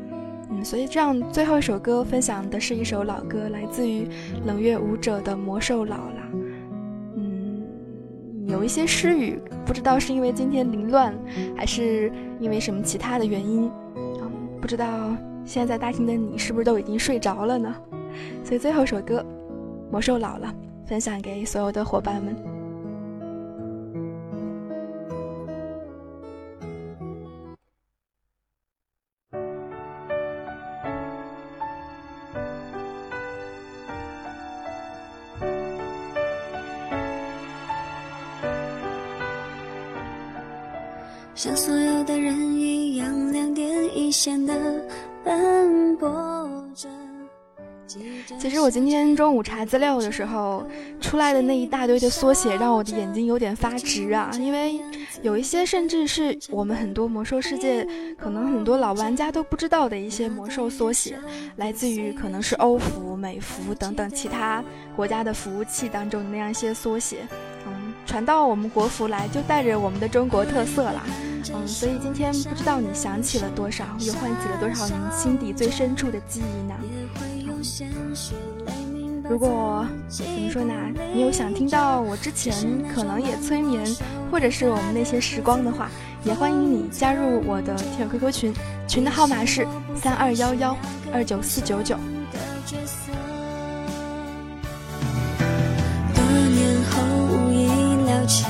[0.49, 4.07] 嗯，所以这样最后一首歌分享的是一首老歌，来自于
[4.45, 6.21] 冷月舞者的《魔兽老了》。
[7.15, 7.63] 嗯，
[8.47, 11.13] 有一些失语，不知道是因为今天凌乱，
[11.55, 14.85] 还是因为什么其他的原因，嗯，不知道
[15.45, 17.75] 现在在大厅的你是不是都已经睡着了呢？
[18.43, 19.25] 所以最后一首歌。
[19.91, 20.55] 魔兽老了，
[20.91, 22.35] 分享给所有的伙伴们。
[41.33, 44.53] 像所有的人一样，两点一线的
[45.23, 46.40] 奔波。
[48.39, 50.65] 其实我今天中午查资料的时候，
[50.99, 54.31] 出来的那一大堆的缩写让我的眼睛有点发直啊！
[54.39, 54.79] 因为
[55.21, 61.19] 有一些甚至是我们很多魔兽世界可能很多老玩家都不知道的一些魔兽缩写，
[61.57, 64.63] 来自于可能是欧服、美服等等其他
[64.95, 67.17] 国家的服务器当中的那样一些缩写，
[67.67, 71.03] 嗯，传到我们国服来就带着我们的中国特色啦，
[71.53, 76.75] 嗯，所以今天不知道你想起了多少，又唤起了多少您心底最深处的记忆呢？
[79.29, 80.73] 如果怎么说呢？
[81.13, 82.53] 你有想听到我之前
[82.93, 83.85] 可能也催眠，
[84.29, 85.89] 或者是我们那些时光的话，
[86.23, 88.53] 也欢迎你加入我的铁 QQ 群，
[88.87, 90.75] 群的号码是三二幺幺
[91.13, 91.95] 二九四九九。
[96.13, 97.67] 多年后无意
[98.05, 98.45] 了起，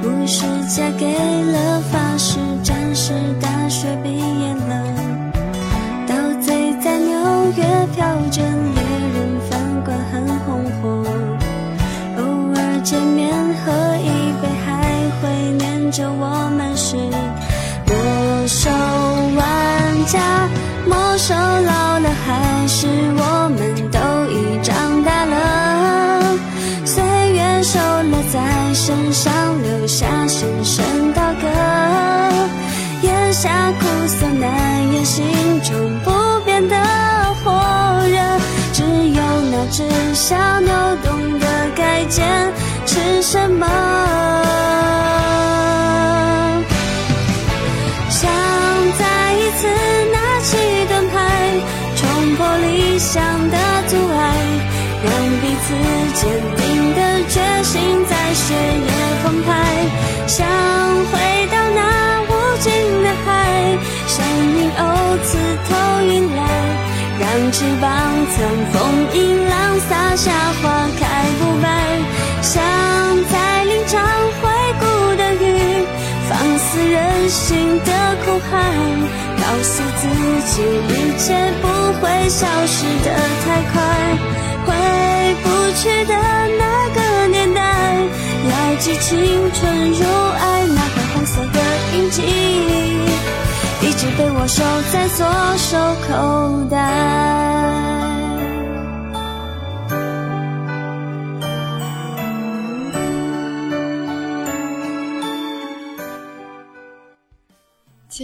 [0.00, 4.54] 不是嫁给了发饰战士，大学毕业
[12.86, 13.28] 见面，
[13.64, 14.08] 喝一
[14.40, 14.70] 杯，还
[15.20, 15.28] 会
[15.58, 16.96] 念着我们是
[17.84, 20.48] 歌手玩家，
[20.86, 23.98] 魔兽老了，还是我们都
[24.30, 26.38] 已长大了？
[26.84, 29.32] 岁月瘦了，在身上
[29.64, 31.48] 留下深深刀割，
[33.02, 35.24] 咽下苦涩，难掩心
[35.60, 35.74] 中
[36.04, 36.12] 不
[36.44, 36.76] 变的
[37.42, 37.50] 火
[38.06, 38.16] 热，
[38.72, 39.20] 只有
[39.50, 39.82] 那只
[40.14, 40.72] 小牛
[41.02, 42.24] 懂得改剑。
[42.96, 43.66] 是什么。
[48.08, 48.30] 想
[48.98, 49.68] 再一次
[50.14, 50.56] 拿起
[50.88, 51.14] 盾牌，
[51.94, 52.00] 冲
[52.36, 53.56] 破理想的
[53.88, 54.20] 阻碍，
[55.04, 55.66] 让彼此
[56.14, 56.22] 坚
[56.56, 57.34] 定的决
[57.64, 57.74] 心
[58.08, 58.90] 在血液
[59.22, 59.48] 澎湃。
[60.26, 60.46] 想
[61.12, 61.14] 回
[61.52, 61.80] 到那
[62.30, 62.64] 无尽
[63.04, 63.28] 的海，
[64.08, 64.16] 像
[64.56, 64.80] 云鸥
[65.22, 65.28] 刺
[65.68, 65.70] 透
[66.00, 66.40] 云来，
[67.20, 67.90] 让翅膀
[68.34, 68.36] 曾
[68.72, 68.74] 风
[69.12, 69.20] 迎
[69.50, 70.32] 浪洒下
[70.62, 70.64] 花
[70.98, 71.04] 开
[71.38, 71.66] 不败。
[72.42, 72.62] 想
[77.36, 77.92] 心的
[78.24, 78.50] 哭喊，
[79.36, 80.02] 告诉自
[80.46, 81.64] 己一切不
[82.00, 83.08] 会消失的
[83.44, 83.74] 太快。
[84.64, 84.72] 回
[85.44, 86.14] 不去的
[86.58, 86.64] 那
[86.94, 87.60] 个年代，
[88.48, 89.18] 来记青
[89.52, 90.00] 春如
[90.32, 91.60] 爱那块红色的
[91.94, 92.22] 印记，
[93.82, 95.26] 一直被我收在左
[95.58, 95.76] 手
[96.08, 98.15] 口袋。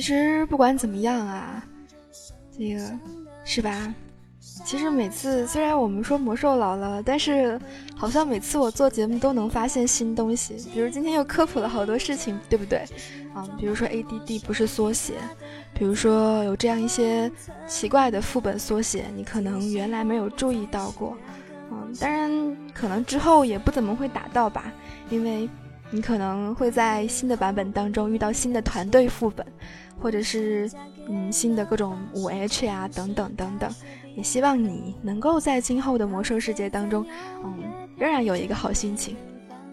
[0.02, 1.64] 其实不管怎么样啊，
[2.58, 2.98] 这个
[3.44, 3.94] 是吧？
[4.64, 7.56] 其实每次虽然我们说魔兽老了，但是
[7.96, 10.56] 好像每次我做节目都能发现新东西。
[10.74, 12.84] 比如今天又科普了好多事情，对不对？
[13.36, 15.14] 嗯，比如说 ADD 不是缩写，
[15.72, 17.30] 比如说有这样一些
[17.68, 21.16] 奇怪的副本缩写，你可能原来没有注意到过。
[21.70, 24.64] 嗯，当然可能之后也不怎么会打到吧，
[25.10, 25.48] 因为
[25.92, 29.46] 你可能会在新的版本当中遇到新的团队副本，
[30.02, 30.70] 或者是
[31.08, 33.70] 嗯新的各种五 H 呀等等等等。
[34.14, 37.06] 也希望你能够在今后的魔兽世界当中，
[37.42, 37.54] 嗯，
[37.96, 39.16] 仍然有一个好心情。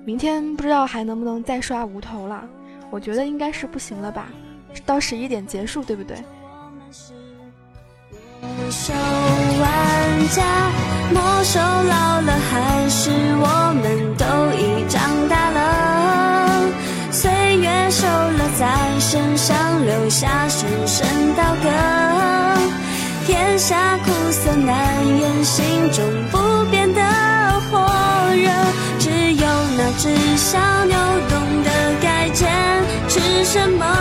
[0.05, 2.47] 明天不知道还能不能再刷无头了，
[2.89, 4.29] 我觉得应该是不行了吧，
[4.85, 6.15] 到十一点结束，对不对？
[8.41, 10.71] 魔兽玩家，
[11.13, 13.68] 魔兽老了还是我
[19.39, 21.69] 上留下深深刀割。
[23.25, 24.75] 天下苦涩难
[25.17, 26.37] 言，心中不
[26.69, 27.01] 变的
[27.71, 27.79] 火
[28.35, 28.51] 热，
[28.99, 30.97] 只有那只小牛
[31.29, 31.69] 懂得
[32.01, 32.49] 该坚
[33.07, 33.98] 持什么。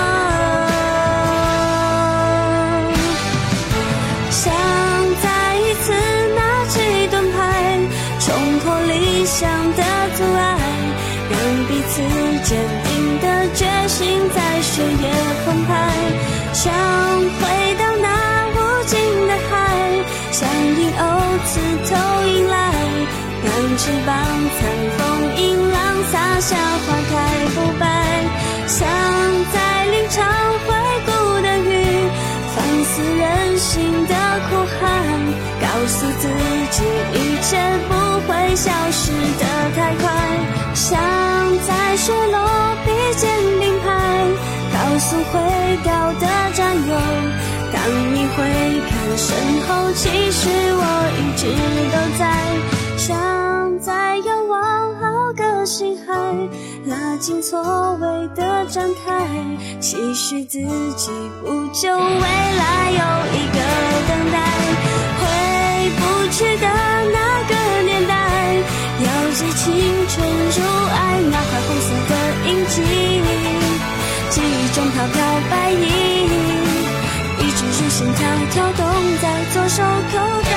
[14.79, 15.11] 血液
[15.45, 15.75] 澎湃。
[16.53, 18.07] 想回到那
[18.55, 18.97] 无尽。
[19.27, 19.53] 的海，
[20.31, 20.49] 像
[20.79, 21.03] 银鸥
[21.45, 21.59] 刺
[21.91, 21.91] 透
[22.29, 22.57] 迎来，
[23.43, 24.15] 让翅膀
[24.57, 24.61] 藏
[24.97, 24.99] 风
[25.37, 25.79] 迎浪，
[26.13, 27.13] 洒下花开
[27.55, 27.85] 不败。
[28.69, 28.89] 像
[29.53, 30.25] 在林场
[30.65, 30.69] 回
[31.07, 31.11] 顾
[31.43, 32.09] 的雨，
[32.55, 34.15] 放肆任性的
[34.49, 34.51] 哭
[34.81, 34.87] 喊，
[35.61, 36.23] 告诉自
[36.71, 36.79] 己
[37.15, 37.59] 一切
[37.89, 37.93] 不
[38.27, 39.11] 会消失
[39.41, 40.07] 的太快。
[40.73, 40.97] 像
[41.67, 42.39] 在雪落
[42.87, 43.29] 笔尖
[44.99, 45.39] 并排，告诉会
[45.85, 46.91] 高的战友。
[47.73, 47.79] 当
[48.15, 48.37] 你回
[48.89, 49.29] 看身
[49.69, 50.83] 后，其实我
[51.15, 51.43] 一直
[51.93, 52.23] 都在。
[52.97, 56.13] 想在遥望好个心海，
[56.87, 59.29] 拉近错位的站台，
[59.81, 61.11] 期许自己
[61.43, 62.23] 不久未
[62.59, 62.99] 来有
[63.35, 63.59] 一个
[64.09, 64.37] 等待。
[65.21, 65.23] 回
[65.97, 66.67] 不去的
[67.13, 67.19] 那
[67.49, 67.53] 个
[67.85, 68.13] 年代，
[69.05, 69.65] 要记青
[70.09, 70.59] 春如
[70.91, 70.99] 爱
[71.31, 72.13] 那块红色的
[72.51, 72.83] 印记，
[74.31, 76.19] 记忆中飘飘白衣。
[77.99, 78.87] 心跳跳动
[79.21, 80.48] 在左手口。